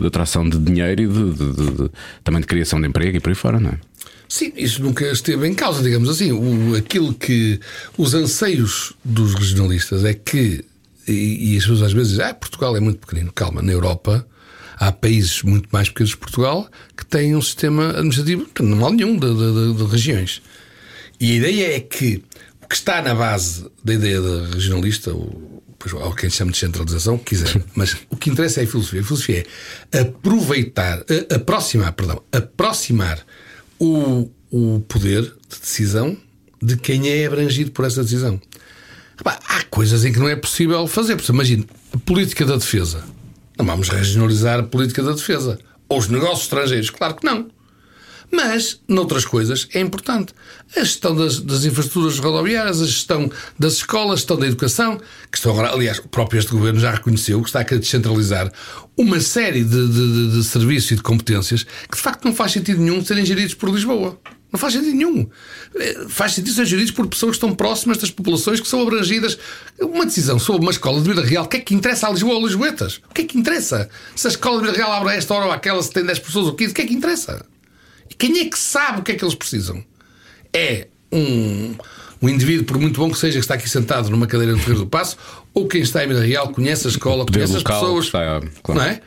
[0.00, 1.90] de- atração de dinheiro e de-
[2.22, 3.78] também de criação de emprego e por aí fora, não é?
[4.28, 6.32] Sim, isso nunca esteve em causa, digamos assim.
[6.32, 7.60] O, aquilo que
[7.98, 10.64] os anseios dos regionalistas é que,
[11.06, 13.30] e, e as pessoas às vezes dizem, ah, Portugal é muito pequenino.
[13.34, 14.26] Calma, na Europa
[14.86, 19.16] há países muito mais pequenos que Portugal que têm um sistema administrativo, não mal nenhum,
[19.16, 20.42] de, de- de- de regiões.
[21.20, 22.22] E a ideia é que
[22.62, 26.58] o que está na base da ideia da regionalista, ou, pois, ou quem chama de
[26.58, 29.00] centralização, quiser, mas o que interessa é a filosofia.
[29.00, 29.46] A filosofia
[29.92, 30.98] é aproveitar,
[31.30, 33.20] a- aproximar, perdão, aproximar
[33.78, 36.16] o, o poder de decisão
[36.60, 38.40] de quem é abrangido por essa decisão.
[39.24, 41.14] Há coisas em que não é possível fazer.
[41.14, 41.66] Por exemplo, imagine,
[42.04, 43.04] política da defesa.
[43.62, 45.56] Não vamos regionalizar a política da defesa.
[45.88, 46.90] Ou os negócios estrangeiros.
[46.90, 47.46] Claro que não.
[48.28, 50.32] Mas, noutras coisas, é importante.
[50.74, 54.98] A gestão das, das infraestruturas rodoviárias, a gestão das escolas, a gestão da educação,
[55.30, 58.50] que estão agora, aliás, o próprio este governo já reconheceu que está a querer descentralizar
[58.96, 62.50] uma série de, de, de- de serviços e de competências que, de facto, não faz
[62.52, 64.18] sentido nenhum serem geridos por Lisboa.
[64.52, 65.26] Não faz sentido nenhum.
[65.76, 69.38] Eh, Faz sentido ser geridos por pessoas que estão próximas das populações que são abrangidas.
[69.80, 72.34] Uma decisão sobre uma escola de vida real, o que é que interessa a Lisboa
[72.34, 73.00] ou Lisboetas?
[73.10, 73.88] O que é que interessa?
[74.14, 76.18] Se a escola de vida real abre a esta hora ou aquela, se tem 10
[76.18, 77.46] pessoas ou 15, o que é que interessa?
[78.10, 79.82] E quem é que sabe o que é que eles precisam?
[80.52, 81.74] É um,
[82.20, 84.80] um indivíduo, por muito bom que seja, que está aqui sentado numa cadeira do Terreiro
[84.80, 85.16] do Passo,
[85.54, 88.04] ou quem está em vida real, conhece a escola, conhece as pessoas.
[88.06, 88.80] está, claro.
[88.80, 89.00] Não é?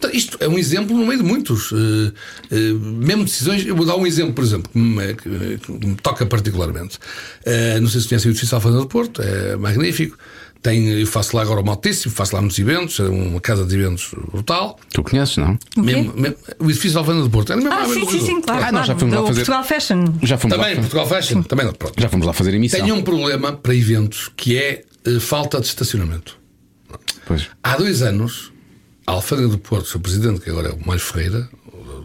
[0.00, 1.70] Portanto, isto é um exemplo no meio de muitos.
[1.72, 2.12] Eh,
[2.50, 3.66] eh, mesmo decisões.
[3.66, 6.98] Eu vou dar um exemplo, por exemplo, que me, que- que me toca particularmente.
[7.44, 10.16] Eh, não sei se conhecem o edifício Alfândega do Porto, é magnífico.
[10.62, 13.74] Tem, eu faço lá agora o Maltíssimo, faço lá muitos eventos, é uma casa de
[13.74, 14.78] eventos brutal.
[14.92, 15.58] Tu conheces, não?
[15.76, 15.80] O?
[15.80, 17.52] Mesmo- mesmo- o edifício Alfândega do Porto.
[17.52, 18.64] É mesmo Ah, sim, sim, sim, claro.
[18.64, 20.04] Ah, nós já fomos lá fazer- Portugal Fashion.
[20.22, 21.72] Já fomos, Também, lá, Portugal Fashion, também não.
[21.72, 21.94] Pronto.
[21.98, 22.80] já fomos lá fazer emissão.
[22.80, 26.38] Tem um problema para eventos que é eh, falta de estacionamento.
[27.24, 27.46] Pois.
[27.62, 28.49] Há dois anos,
[29.10, 31.48] a Alfândega do Porto, o seu presidente, que agora é o Mário Ferreira,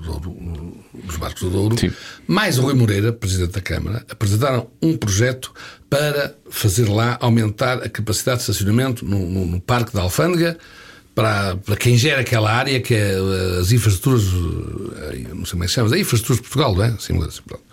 [0.03, 0.75] do- do-
[1.05, 1.91] dos Barcos do Douro, Sim.
[2.27, 5.53] mais o Rui Moreira, presidente da Câmara, apresentaram um projeto
[5.89, 10.57] para fazer lá aumentar a capacidade de estacionamento no, no- no Parque da Alfândega.
[11.13, 14.23] Para, para quem gera aquela área que é eh, as infraestruturas,
[15.13, 16.89] eh, não sei como é que se chama, as infraestruturas de Portugal, não é?
[16.99, 17.63] Sim, assim, pronto.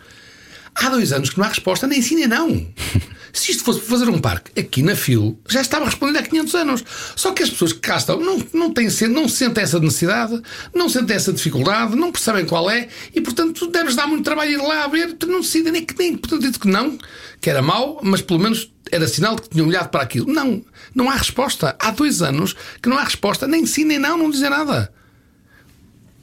[0.75, 2.67] Há dois anos que não há resposta, nem sim nem não.
[3.33, 6.85] Se isto fosse fazer um parque aqui na FIL, já estava respondido há 500 anos.
[7.17, 10.39] Só que as pessoas que cá estão não, não, têm, não sentem essa necessidade,
[10.75, 14.57] não sentem essa dificuldade, não percebem qual é e, portanto, deves dar muito trabalho ir
[14.59, 15.17] lá a ver.
[15.27, 16.15] Não decidem nem que nem.
[16.15, 16.99] Portanto, dito que não,
[17.41, 20.31] que era mau, mas pelo menos era sinal de que tinham olhado para aquilo.
[20.31, 20.63] Não,
[20.95, 21.75] não há resposta.
[21.79, 24.93] Há dois anos que não há resposta, nem sim nem não, não dizem nada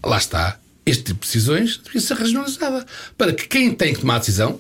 [0.04, 0.60] lá está,
[0.90, 2.86] este tipo de decisões devia ser regionalizada.
[3.18, 4.60] Para que quem tem que tomar a decisão,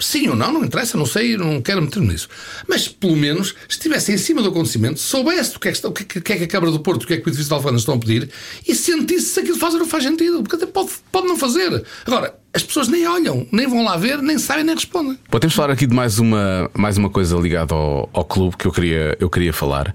[0.00, 2.28] sim ou não, não interessa, não sei, não quero meter-me nisso.
[2.68, 5.92] Mas pelo menos estivesse em cima do acontecimento, soubesse o que é que, está- o
[5.92, 7.26] que, é que- o que é que a Câmara do Porto, o que é que
[7.26, 8.30] o edifício de Alfândega estão a pedir
[8.66, 10.42] e sentisse se aquilo faz ou não faz sentido.
[10.42, 11.84] Porque até pode, pode não fazer.
[12.06, 15.18] Agora, as pessoas nem olham, nem vão lá ver, nem sabem, nem respondem.
[15.30, 18.72] Podemos falar aqui de mais uma, mais uma coisa ligada ao, ao clube que eu
[18.72, 19.92] queria, eu queria falar,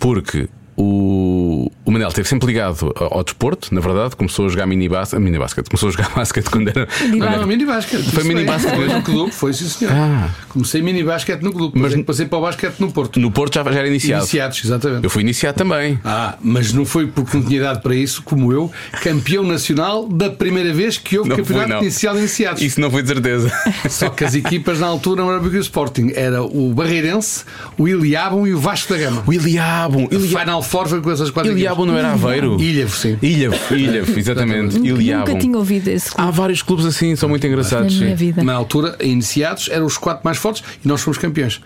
[0.00, 4.66] porque o, o Manel esteve sempre ligado ao, ao desporto, na verdade, começou a jogar
[4.66, 6.88] mini basquete, mini basquete começou a jogar basquete quando era.
[7.00, 8.04] era- não, mini basquete.
[8.10, 8.98] Foi mini basquete Foi mesmo?
[8.98, 9.92] no clube, foi sim senhor.
[9.94, 10.28] Ah.
[10.48, 13.18] Comecei mini basquete no clube, mas passei para o basquete no Porto.
[13.20, 14.22] No Porto já, já era iniciado.
[14.22, 15.04] Iniciados, exatamente.
[15.04, 15.98] Eu fui iniciado também.
[16.04, 18.70] Ah, mas não foi porque não tinha idade para isso, como eu,
[19.02, 21.82] campeão nacional da primeira vez que houve Não campeonato não.
[21.82, 22.62] inicial de iniciados.
[22.62, 23.52] Isso não foi de certeza.
[23.88, 27.44] Só que as equipas na altura não eram o Sporting, era o Barreirense,
[27.78, 29.22] o Iliabum e o Vasco da Gama.
[29.26, 30.04] O Iliabum.
[30.06, 32.60] O Final Four foi com essas quatro Iliabum não era Aveiro?
[32.60, 33.18] Ilhavo, sim.
[33.20, 34.78] Ilhavo, Ilhavo, exatamente.
[34.78, 35.26] Nunca, Iliabum.
[35.32, 37.96] nunca tinha ouvido esse clube Há vários clubes assim, são muito na engraçados.
[37.98, 38.14] sim.
[38.14, 38.42] vida.
[38.42, 41.60] Na altura, iniciados, eram os quatro mais fortes e nós fomos campeões.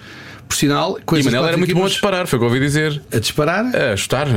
[0.49, 2.59] Por sinal, com E Manel era muito bom a disparar, foi o que eu ouvi
[2.59, 3.03] dizer.
[3.13, 3.67] a disparar.
[3.67, 4.31] A chutar, a,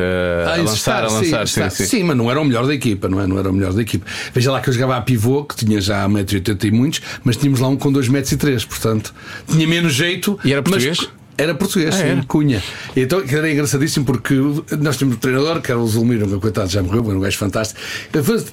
[0.50, 2.04] a Ah, lançar, a lançar, sim, sim, sim, sim.
[2.04, 3.26] mas não era o melhor da equipa, não, é?
[3.26, 4.06] não era o melhor da equipa.
[4.34, 7.62] Veja lá que eu jogava a pivô, que tinha já 1,80m e muitos, mas tínhamos
[7.62, 9.14] lá um com 2,3m, portanto
[9.48, 10.38] tinha menos jeito.
[10.44, 11.10] E era mas- português?
[11.38, 12.24] Era português, Ah, era?
[12.28, 12.62] Cunha.
[12.96, 14.36] Então era engraçadíssimo porque
[14.80, 17.38] nós tínhamos um treinador, que era o Zulmiro, que coitado já morreu, era um gajo
[17.38, 17.80] fantástico.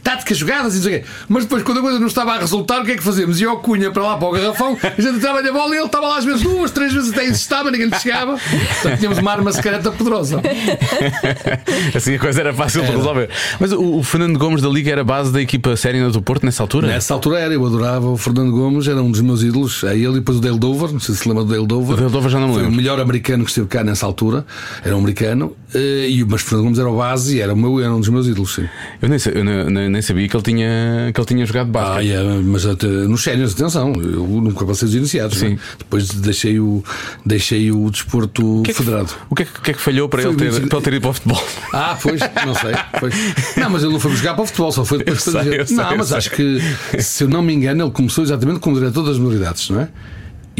[0.03, 1.07] Táticas jogadas e não sei o quê.
[1.29, 3.41] Mas depois, quando a coisa não estava a resultar, o que é que fazíamos?
[3.41, 5.87] Ia o Cunha para lá para o garrafão, a gente entrava-lhe a bola e ele
[5.87, 8.39] estava lá às vezes duas, três vezes até insistava, ninguém lhe chegava.
[8.39, 10.41] Portanto, tínhamos uma arma secreta poderosa.
[11.95, 13.29] Assim a coisa era fácil de resolver.
[13.61, 16.45] Mas o, o Fernando Gomes da Liga era a base da equipa séria do Porto
[16.47, 16.87] nessa altura?
[16.89, 19.83] Nessa altura era, eu adorava o Fernando Gomes, era um dos meus ídolos.
[19.85, 21.95] É ele e depois o Dale Dover, não sei se se lembra do Dale Dover.
[21.95, 22.73] O Dale Dover já não me lembro.
[22.79, 24.47] Melhor americano que esteve cá nessa altura,
[24.85, 27.81] era um americano, eh, e, mas Fernando Gomes era o base e era, o meu,
[27.81, 28.55] era um dos meus ídolos.
[28.55, 28.69] Sim.
[29.03, 32.13] Eu, nem, eu nem- nem- sabia que ele tinha, que ele tinha jogado Ah, basquete.
[32.13, 35.39] é, mas até, nos sénios, atenção, eu nunca passei os iniciados.
[35.39, 35.51] Sim.
[35.51, 35.59] né?
[35.79, 36.83] Depois deixei o,
[37.27, 39.11] deixei o desporto O que é que- federado.
[39.29, 40.85] O que é que, que é que falhou para Foi ele, ter, muito- para ele
[40.85, 41.45] ter ido para o futebol?
[41.73, 42.73] Ah, pois, não sei.
[43.01, 43.15] Pois.
[43.57, 45.67] Não, mas ele não foi jogar para o futebol, só foi depois Eu sei, eu
[45.67, 46.17] sei, Não, mas sei.
[46.19, 46.59] acho que,
[47.01, 49.89] se eu não me engano, ele começou exatamente como diretor das modalidades, não é?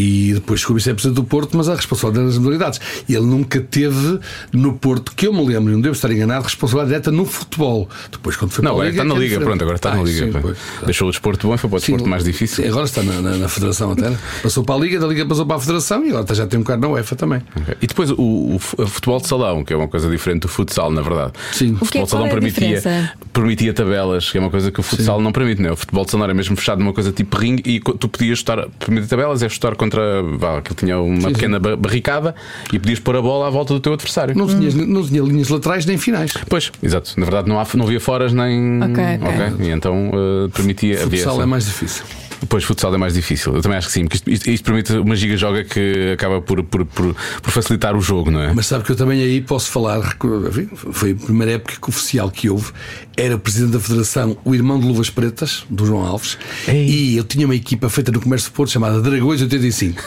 [0.01, 2.81] E depois chegou a vice-presidente do Porto, mas a responsabilidade das modalidades.
[3.09, 4.21] E ele nunca teve
[4.53, 7.89] no Porto, que eu me lembro, e não devo estar enganado, responsabilidade direta no futebol.
[8.13, 9.03] Depois, quando foi Não, para a agora Liga.
[9.03, 9.49] está na é Liga, diferente.
[9.49, 10.27] pronto, agora está Ah, na Liga.
[10.27, 10.59] sim, pois.
[10.85, 12.63] Deixou o desporto bom e foi para o desporto Sim, mais difícil.
[12.63, 14.09] sim, agora está na, na- na Federação até.
[14.11, 14.19] né?
[14.41, 16.63] Passou para a Liga, da Liga passou para a Federação e agora já tem um
[16.63, 17.43] bocado na UEFA também.
[17.61, 17.75] Ok.
[17.83, 21.03] E depois o, o futebol de salão, que é uma coisa diferente do futsal, na
[21.03, 21.33] verdade.
[21.53, 21.73] Sim.
[21.73, 24.71] O é- futebol de salão qual é a permitia, permitia tabelas, que é uma coisa
[24.71, 25.73] que o futsal não permite, não é?
[25.73, 28.69] O futebol de salão era mesmo fechado numa coisa tipo ringue e tu podias chutar,
[28.79, 29.88] permitir tabelas, é chutar contra.
[30.39, 32.35] Vá, aquilo tinha uma pequena ba- barricada
[32.73, 34.37] e podias pôr a bola à volta do teu adversário.
[34.37, 36.33] Não, tinha, não tinha linhas laterais nem finais.
[36.49, 37.15] Pois, exato.
[37.17, 38.83] Na verdade não, há, não havia foras nem.
[38.83, 39.67] Ok, ok.
[39.67, 40.97] E então eh, permitia.
[41.07, 42.05] O futsal é mais difícil.
[42.49, 43.55] Pois, futsal é mais difícil.
[43.55, 46.63] Eu também acho que sim, porque isto, isto- isto permite uma giga-joga que acaba por,
[46.63, 48.53] por, por, por facilitar o jogo, não é?
[48.55, 50.17] Mas sabe que eu também aí posso falar,
[50.93, 52.71] foi a primeira época que oficial que houve,
[53.17, 56.87] era o presidente da Federação, o irmão de Luvas Pretas, do João Alves, Ei.
[56.89, 60.03] e eu tinha uma equipa feita no Comércio de Porto chamada Dragões 85.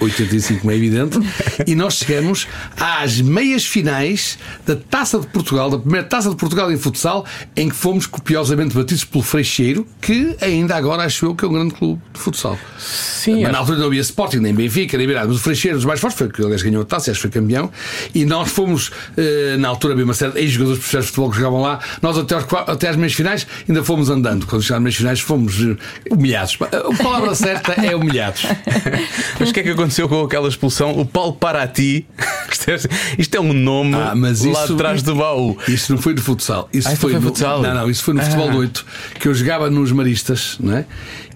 [0.00, 1.18] 85, como é evidente,
[1.66, 2.46] e nós chegamos
[2.78, 7.68] às meias finais da Taça de Portugal, da primeira Taça de Portugal em futsal, em
[7.68, 11.65] que fomos copiosamente batidos pelo Freixeiro, que ainda agora acho eu que é um grande
[11.70, 12.58] clube de futsal.
[12.78, 15.26] Sim, Mas na altura não havia Sporting, nem Benfica, nem nada.
[15.26, 17.40] Mas o Freixeiro, dos mais fortes, foi que aliás ganhou a taça, acho que foi
[17.40, 17.70] campeão.
[18.14, 21.36] E nós fomos, eh, na altura, bem uma série de jogadores profissionais de futebol que
[21.38, 21.80] jogavam lá.
[22.02, 24.46] Nós, até, aos, até às meias finais, ainda fomos andando.
[24.46, 25.76] Quando chegámos às meias finais, fomos eh,
[26.10, 26.56] humilhados.
[26.60, 28.42] A palavra certa é humilhados.
[29.40, 30.98] Mas o que é que aconteceu com aquela expulsão?
[30.98, 32.06] O Paulo Paraty.
[32.50, 32.76] Isto é,
[33.18, 35.58] isto é um nome Ah, mas lá isso- atrás do baú.
[35.68, 36.68] Isso não foi de futsal.
[36.72, 37.60] Isso Ah, foi, foi no, futsal?
[37.60, 38.24] Não, não, isso foi no Ah.
[38.24, 38.86] futebol do 8,
[39.20, 40.86] que eu jogava nos Maristas, não é?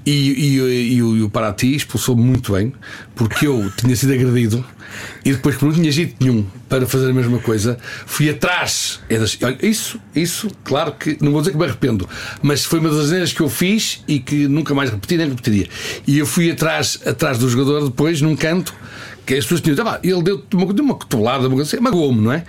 [0.07, 0.55] E, e,
[0.95, 2.73] e o- e o Paraty expulsou muito bem,
[3.15, 4.65] porque eu tinha sido agredido
[5.25, 8.99] e depois, como não tinha jeito nenhum para fazer a mesma coisa, fui atrás.
[9.11, 12.09] É isso, isso, claro que não vou dizer que me arrependo,
[12.43, 15.69] mas foi uma das asneiras que eu fiz e que nunca mais repeti nem repetiria.
[16.07, 18.75] E eu fui atrás, atrás do jogador depois, num canto,
[19.27, 22.21] que as pessoas tinham "Ah, ele deu uma, deu uma cotovelada, uma coisa assim, magoou-me,
[22.23, 22.45] não é?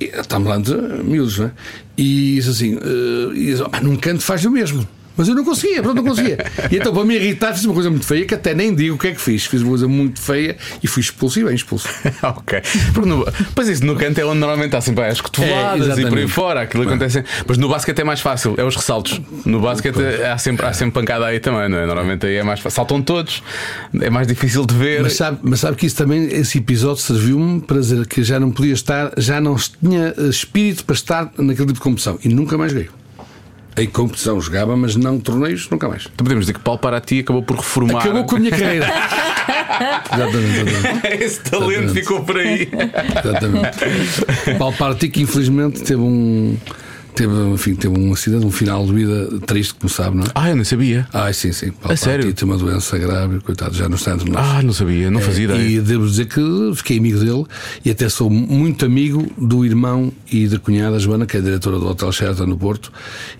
[0.00, 1.52] E, Estamos lá de miúdos, não é?
[1.96, 4.86] E disse assim, eh, e "Ah, num canto faz o mesmo.
[5.16, 6.38] Mas eu não conseguia, pronto, não conseguia.
[6.70, 8.98] E então, para me irritar, fiz uma coisa muito feia, que até nem digo o
[8.98, 9.46] que é que fiz.
[9.46, 11.88] Fiz uma coisa muito feia e fui expulso e bem expulso.
[12.22, 12.60] ok.
[12.92, 16.06] Porque no, pois isso, no canto é onde normalmente há sempre as cotoveladas É, e
[16.06, 16.62] por aí fora.
[16.62, 17.24] Aquilo acontece.
[17.46, 19.20] Mas no basquete é mais fácil, é os ressaltos.
[19.44, 21.86] No basquete há sempre, há sempre pancada aí também, não é?
[21.86, 22.76] Normalmente aí é mais fácil.
[22.76, 23.42] Saltam todos,
[24.00, 25.02] é mais difícil de ver.
[25.02, 28.50] Mas sabe, mas sabe que isso também, esse episódio serviu-me para dizer que já não
[28.50, 32.18] podia estar, já não tinha eh, espírito para estar naquele tipo de competição.
[32.24, 32.88] E nunca mais joguei.
[33.78, 36.02] Em competição jogava, mas não torneios, nunca mais.
[36.02, 38.00] Então podemos dizer que Paulo Paraty acabou por reformar.
[38.00, 38.86] Acabou com a minha carreira.
[40.14, 41.24] exatamente, exatamente.
[41.24, 42.00] Esse talento Exatamente.
[42.00, 42.68] ficou por aí.
[43.24, 44.58] Exatamente.
[44.58, 46.56] Paulo que infelizmente teve um.
[47.16, 50.28] Teve, enfim, teve um acidente, um final de vida triste, como sabe, não é?
[50.34, 51.08] Ah, eu não sabia.
[51.14, 51.70] Ai, sim, sim.
[51.70, 52.24] Paulo A sério?
[52.26, 54.46] Parti tem uma doença grave, coitado, já não está entre nós.
[54.46, 55.66] Ah, não sabia, não fazia ideia.
[55.66, 56.40] E devo dizer que
[56.74, 57.46] fiquei amigo dele
[57.82, 61.88] e até sou muito amigo do irmão e da cunhada Joana, que é diretora do
[61.88, 62.92] Hotel Sheraton no Porto,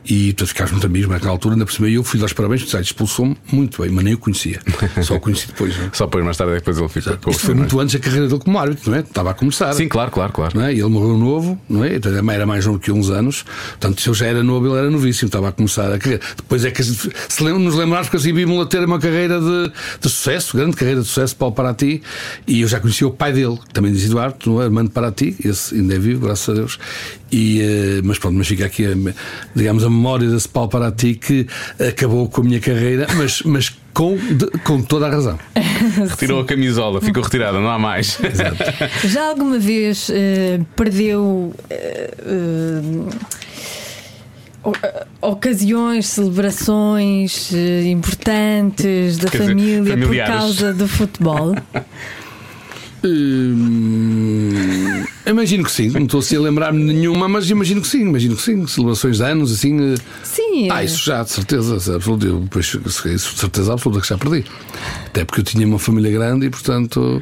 [0.07, 1.55] e portanto, ficámos muito amigos naquela altura.
[1.55, 4.19] Ainda por cima, eu fui dar os parabéns, porque expulsou-me muito bem, mas nem o
[4.19, 4.59] conhecia.
[5.03, 5.77] Só o conheci depois.
[5.77, 5.91] Não é?
[5.93, 8.59] Só depois, mais tarde, depois ele ficou Isto foi muito antes da carreira dele como
[8.59, 9.01] árbitro, não é?
[9.01, 9.75] Estava a começar.
[9.75, 10.57] Sim, claro, claro, claro.
[10.57, 10.73] não é?
[10.73, 11.97] E ele morreu novo, não é?
[11.97, 13.45] Então, era mais novo que uns anos.
[13.71, 16.23] Portanto, se eu já era novo, ele era novíssimo, estava a começar a carreira.
[16.37, 20.09] Depois é que se nos lembrarmos que assim vimos a ter uma carreira de, de
[20.09, 22.03] sucesso, grande carreira de sucesso, Paulo Paraty,
[22.47, 24.65] e eu já conhecia o pai dele, que também dizia Eduardo, não é?
[24.67, 26.79] Armando Paraty, esse ainda é vivo, graças a Deus.
[27.31, 28.95] E, eh, mas pronto, mas fica aqui, a,
[29.55, 31.47] digamos, a memória desse Paulo Paraty que
[31.89, 35.37] acabou com a minha carreira, mas, mas com, de- com toda a razão.
[36.09, 38.19] Retirou a camisola, ficou retirada, não há mais.
[39.05, 42.81] Já alguma vez eh, perdeu o- eh,
[45.21, 50.35] ocasiões, celebrações eh, importantes da Quer dizer, família por familiares.
[50.35, 51.55] causa do futebol?
[53.77, 58.01] Hum, imagino que sim, não estou assim a lembrar-me de nenhuma, mas imagino que sim,
[58.03, 58.67] imagino que sim.
[58.67, 59.95] Celebrações de anos, assim.
[59.95, 60.69] eh, Sim.
[60.71, 62.27] Ah, isso já, de certeza, é absoluto.
[62.27, 64.45] Eu, depois, isso de certeza absoluta que já perdi.
[65.07, 67.21] Até porque eu tinha uma família grande e, portanto,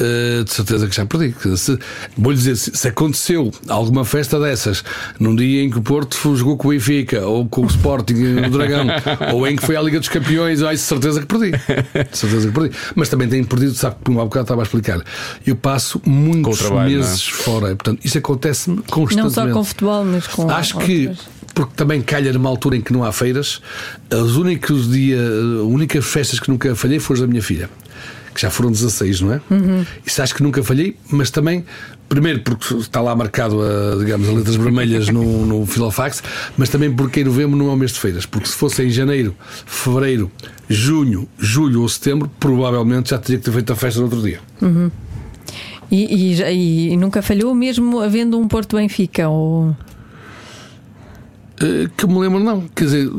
[0.00, 1.34] eh, de certeza que já perdi.
[1.56, 1.78] Se,
[2.16, 4.84] vou-lhe dizer, se, se aconteceu alguma festa dessas
[5.18, 8.14] num dia em que o Porto jogou com o Benfica ou com o Sporting
[8.46, 8.86] o Dragão
[9.32, 11.50] ou em que foi à Liga dos Campeões, ai, de certeza que perdi.
[11.50, 12.76] De certeza que perdi.
[12.94, 15.00] Mas também tenho perdido, sabe, como há bocado estava a explicar.
[15.46, 16.96] Eu passo muitos trabalho, é?
[16.96, 17.68] meses fora.
[17.68, 19.16] Portanto, isso acontece-me constantemente.
[19.16, 20.50] Não só com futebol, mas com.
[20.50, 21.26] Acho que outras.
[21.54, 23.60] porque também calha numa altura em que não há feiras,
[24.12, 27.70] os únicos dia, as únicas festas que nunca falhei foram as da minha filha,
[28.36, 29.40] que já foram 16, não é?
[30.04, 31.64] Isso acho que nunca falhei, mas também,
[32.08, 36.22] primeiro porque está lá marcado a, digamos, as letras vermelhas no, no Filofax,
[36.56, 38.90] mas também porque em novembro não é o mês de feiras, porque se fosse em
[38.90, 39.34] janeiro,
[39.66, 40.30] fevereiro,
[40.68, 44.40] junho, julho ou setembro, provavelmente já teria que ter feito a festa no outro dia.
[45.90, 49.28] E, e já- e nunca falhou, mesmo havendo um Porto Benfica.
[49.28, 49.74] Ou...
[51.60, 52.62] Eh, Que me lembro, não.
[52.74, 53.10] Quer dizer,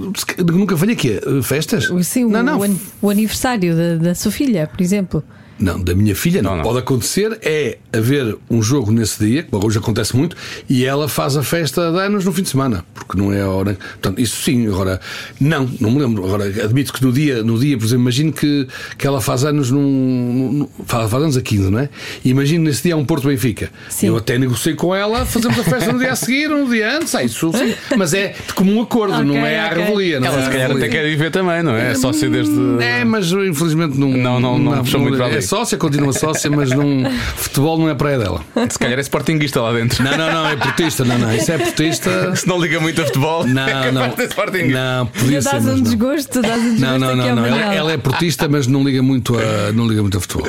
[0.51, 1.19] nunca falhei aqui.
[1.43, 1.89] Festas?
[2.05, 2.79] Sim, não, o, não.
[3.01, 5.23] o aniversário da, da sua filha, por exemplo.
[5.59, 6.51] Não, da minha filha não.
[6.51, 6.63] Não, não.
[6.63, 10.35] Pode acontecer é haver um jogo nesse dia, que hoje acontece muito,
[10.69, 13.49] e ela faz a festa de anos no fim de semana, porque não é a
[13.49, 13.77] hora.
[13.93, 14.99] Portanto, isso sim, agora,
[15.39, 16.25] não, não me lembro.
[16.25, 18.67] Agora, admito que no dia, no dia por exemplo, imagino que,
[18.97, 19.81] que ela faz anos num.
[19.81, 21.89] num- num- faz, faz anos a 15, não é?
[22.23, 23.69] E imagino nesse dia é um Porto Benfica.
[23.89, 24.07] Sim.
[24.07, 27.13] Eu até negociei com ela, fazemos a festa no dia a seguir, no dia antes,
[27.15, 27.73] ah, isso sim.
[27.97, 29.83] Mas é de comum acordo, não Ok, é à ok.
[29.83, 30.19] revelia.
[30.19, 31.91] Não Ela é se calhar até quer ir ver também, não é?
[31.91, 32.53] É sócio desde.
[32.83, 34.07] É, mas infelizmente não.
[34.09, 35.37] Não, não- não puxou muito para ali.
[35.37, 36.85] É sócia, continua sócia, mas não,
[37.35, 38.41] futebol não é praia dela.
[38.69, 40.03] Se calhar é sportinguista lá dentro.
[40.03, 41.33] Não, não, não, é portista, não, não.
[41.35, 42.35] Isso é portista.
[42.35, 44.15] Se não liga muito a futebol, Não, é não.
[44.15, 44.67] ser.
[44.67, 45.55] Não, podia Já ser.
[45.55, 45.83] dás mas um não.
[45.83, 47.45] desgosto, dás um desgosto Não, não, não, não.
[47.45, 50.47] Ela, ela é portista, mas não liga muito a, não liga muito a futebol.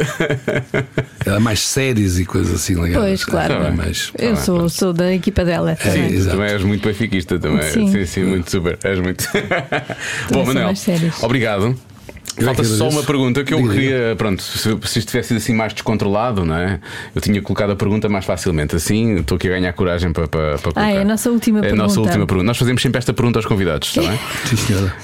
[1.25, 3.07] Ela é mais séries e coisas assim ligadas.
[3.09, 3.55] Pois, claro.
[3.55, 5.77] É mais- Eu sou, sou da equipa dela.
[5.77, 6.13] Sim, também.
[6.15, 6.37] exato.
[6.37, 7.71] também és muito benfiquista também.
[7.71, 8.07] Sim, Sim.
[8.07, 8.79] sim, muito super.
[8.83, 9.29] És muito.
[10.31, 10.73] Bom, Manuel,
[11.23, 11.77] obrigado.
[12.39, 14.15] Eu Falta é só uma pergunta que eu Diga, queria.
[14.17, 16.79] Pronto, se, se isto tivesse sido assim mais descontrolado, não é?
[17.15, 18.77] Eu tinha colocado a pergunta mais facilmente.
[18.77, 20.81] Assim, estou aqui a ganhar coragem para, para, para colocar.
[20.83, 22.01] Ah, é a nossa última É a nossa pergunta.
[22.11, 22.47] última pergunta.
[22.47, 24.21] Nós fazemos sempre esta pergunta aos convidados, está bem?
[24.47, 24.95] Sim, senhora.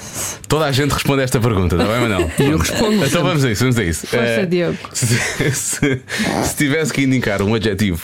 [0.47, 2.31] Toda a gente responde a esta pergunta, está bem, Manel?
[2.39, 3.05] E eu respondo.
[3.05, 4.07] Então vamos a isso, vamos a isso.
[4.07, 4.77] Força, Eh, Diogo.
[4.93, 6.01] Se, se-
[6.43, 8.01] se tivesse que indicar um adjetivo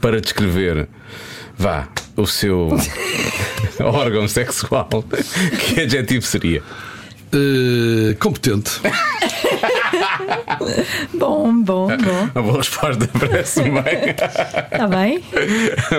[0.00, 0.88] para descrever,
[1.56, 2.76] vá, o seu
[3.80, 4.88] órgão sexual,
[5.60, 6.62] que adjetivo seria?
[7.34, 8.80] Eh, competente.
[11.14, 12.30] Bom, bom, bom.
[12.34, 14.10] Uma boa resposta, parece-me bem.
[14.10, 15.22] Está bem?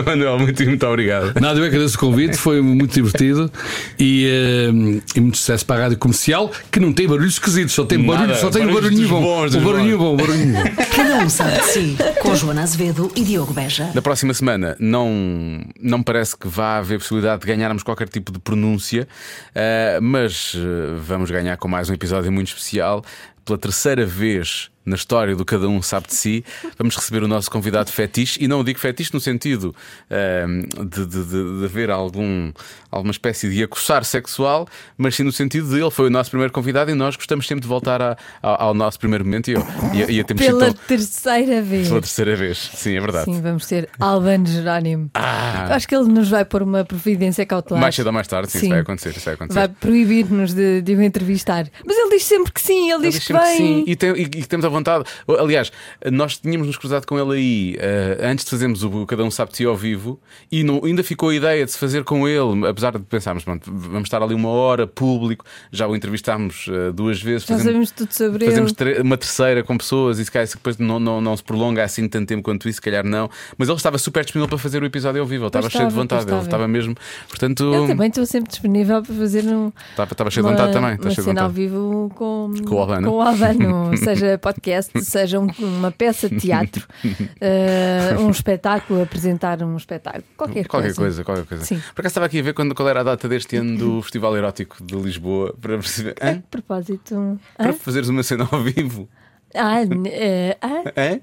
[0.05, 1.39] Manuel, muito, muito obrigado.
[1.39, 3.51] Nada, eu agradeço o convite, foi muito divertido
[3.99, 7.85] e, eh, e muito sucesso para a rádio comercial, que não tem barulhos esquisitos, só
[7.85, 9.21] tem Nada, barulho, só tem barulhos barulhinho bom.
[9.21, 10.63] bons, O barulhinho bom, o barulhinho bom.
[10.95, 11.97] Cada um sabe de si.
[12.21, 13.89] Com Joana Azevedo e Diogo Beja.
[13.93, 18.31] Na próxima semana não, não me parece que vá haver possibilidade de ganharmos qualquer tipo
[18.31, 19.07] de pronúncia,
[19.53, 23.03] eh, mas eh, vamos ganhar com mais um episódio muito especial.
[23.45, 26.45] Pela terceira vez na história do Cada Um Sabe de Si,
[26.77, 29.73] vamos receber o nosso convidado fetiche, e não digo fetiche no sentido
[30.09, 30.45] eh,
[30.85, 32.51] de, de, de- de haver algum,
[32.91, 34.67] alguma espécie de acossar sexual,
[34.97, 37.61] mas sim no sentido de ele foi o nosso primeiro convidado e nós gostamos sempre
[37.63, 40.67] de voltar a- ao, ao nosso primeiro momento e, eu- e, e a temos Pela
[40.67, 41.87] sido terceira vez.
[41.87, 42.57] pela terceira vez.
[42.75, 43.25] Sim, é verdade.
[43.25, 45.09] Sim, vamos ter Albano Jerónimo.
[45.13, 45.73] Ah.
[45.75, 47.81] Acho que ele nos vai pôr uma providência cautelar.
[47.81, 49.09] Mais cedo ou mais tarde, sim, isso vai acontecer.
[49.09, 49.59] Isso vai acontecer.
[49.59, 51.67] Vai proibir-nos de, de o entrevistar.
[51.85, 53.57] Mas ele diz sempre que sim, ele, Ele diz diz que vem.
[53.57, 55.03] sim e, tem- e- e que temos a vontade.
[55.39, 55.71] Aliás,
[56.11, 59.51] nós tínhamos nos cruzado com ele aí eh, antes de fazermos o Cada Um Sabe
[59.51, 60.19] de Si ao vivo
[60.51, 63.71] e não- ainda ficou a ideia de se fazer com ele, apesar de pensarmos, pronto,
[63.73, 67.47] vamos estar ali uma hora público, já o entrevistámos eh, duas vezes.
[67.47, 69.01] Já sabemos tudo sobre Fazemos ele.
[69.01, 72.27] uma terceira com pessoas e se calhar depois não, não, não se prolonga assim tanto
[72.27, 73.29] tempo quanto isso, se calhar não.
[73.57, 75.85] Mas ele estava super disponível para fazer o episódio ao vivo, ele estava Pois cheio
[75.85, 76.63] de estava, vontade, pois ele estava.
[76.63, 76.95] estava mesmo.
[77.29, 80.73] Portanto, Eu também estou sempre disponível para fazer um, estava, estava cheio de uma, vontade
[80.73, 80.89] também.
[80.91, 83.07] uma Estava de cena ao vivo com, Com o Albano.
[83.09, 84.64] com o Albano, seja podcast,
[85.01, 86.87] seja um- uma peça de teatro,
[87.41, 91.01] eh, um espetáculo, apresentar um espetáculo, qualquer, Qualquer coisa.
[91.01, 91.63] coisa, qualquer coisa.
[91.65, 91.75] Sim.
[91.93, 94.35] Por acaso estava aqui a ver quando, qual era a data deste ano do Festival
[94.37, 96.15] Erótico de Lisboa para perceber.
[96.21, 97.39] A propósito.
[97.57, 97.73] Para hã?
[97.73, 99.07] fazeres uma cena ao vivo.
[99.55, 101.19] Ah, eh, ah, Hã?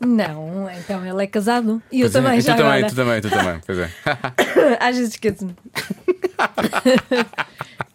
[0.06, 1.82] não, então ele é casado.
[1.90, 2.88] E eu Pois é, também, e já tu também, agora.
[2.90, 3.60] tu também, tu também.
[3.66, 3.90] Pois é.
[4.80, 5.54] Às vezes esqueço-me.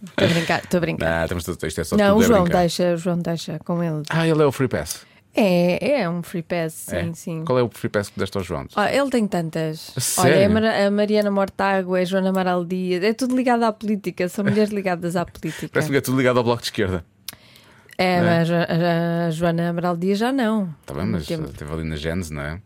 [0.03, 1.09] Estou a brincar, estou a brincar.
[1.29, 2.59] Não, estamos isto é só Não, o é João brincar.
[2.59, 4.01] deixa, o João deixa com ele.
[4.09, 5.05] Ah, ele é o Free Pass.
[5.33, 7.13] É, é um free pass, sim, É.
[7.13, 7.45] sim.
[7.45, 8.65] Qual é o Free Pass que deste ao João?
[8.75, 9.93] Ah, ele tem tantas.
[10.17, 10.53] A Olha, é a, sério?
[10.53, 14.43] Mar- a Mariana Mortágua, é a Joana Amaral Dias, é tudo ligado à política, são
[14.43, 15.69] mulheres ligadas à política.
[15.71, 17.05] Parece-me que é tudo ligado ao bloco de esquerda.
[18.01, 18.21] É, é?
[18.21, 20.73] mas a, a- Joana Amaral Dias já não.
[20.81, 21.49] Está bem, mas Tempo.
[21.49, 22.61] esteve ali na Gênese, não é?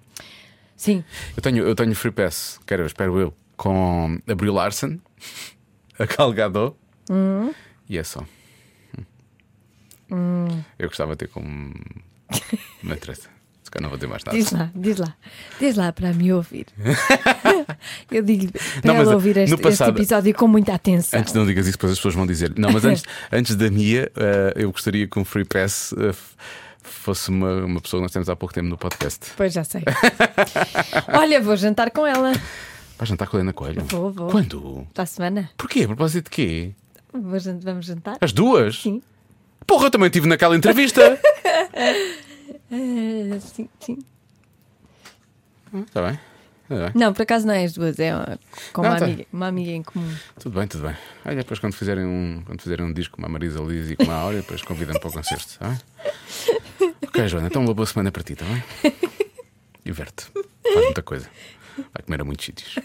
[0.75, 1.03] Sim,
[1.35, 4.99] Eu tenho, eu tenho Free Pass, quero, espero eu, com a Brie Larson,
[5.97, 6.75] a Gal Gadot
[7.09, 7.53] Hum.
[7.89, 8.23] e é só.
[10.79, 11.41] Eu gostava de ter com
[12.83, 13.29] Não interessa.
[13.75, 14.37] Calhar não vou ter mais nada.
[14.37, 15.13] Diz lá, diz lá.
[15.59, 16.67] Diz lá para me ouvir.
[18.09, 18.51] Eu digo
[18.81, 21.19] para Não, ela ouvir este, passado- este episódio com muita atenção.
[21.19, 22.53] Antes não digas isso, depois as pessoas vão dizer.
[22.57, 26.35] Não, mas antes, antes da Mia, eh, eu gostaria que um Free Pass eh, f-
[26.81, 29.31] fosse uma, uma pessoa que nós temos há pouco tempo no podcast.
[29.35, 29.83] Pois já sei.
[31.13, 32.31] Olha, vou jantar com ela
[32.97, 33.83] Vais jantar com a Helena Coelho?
[33.89, 34.29] Vou, vou.
[34.29, 34.87] Quando?
[34.93, 35.49] para a semana.
[35.57, 35.81] Porquê?
[35.83, 36.71] A propósito de quê?
[37.13, 38.17] Vamos jantar?
[38.21, 38.81] As duas?
[38.81, 39.01] Sim.
[39.67, 41.19] Porra, eu também estive naquela entrevista.
[42.71, 43.97] Eh, sim, sim.
[45.87, 46.19] Está bem.
[46.63, 46.91] Está bem.
[46.95, 48.11] Não, por acaso não é as duas, é
[48.73, 49.05] com Não, uma, tá.
[49.05, 50.15] amiga, uma amiga em comum.
[50.39, 50.95] Tudo bem, tudo bem.
[51.25, 54.09] Olha, depois quando fizerem um, quando fizerem um disco com a Marisa Liz e com
[54.09, 56.95] a Áurea, depois convidam para o concerto, está bem?
[57.07, 58.63] Ok, Joana, então uma boa semana para ti, está bem?
[59.85, 60.25] Diverte.
[60.33, 61.29] Faz muita coisa.
[61.77, 62.75] Vai comer a muitos sítios.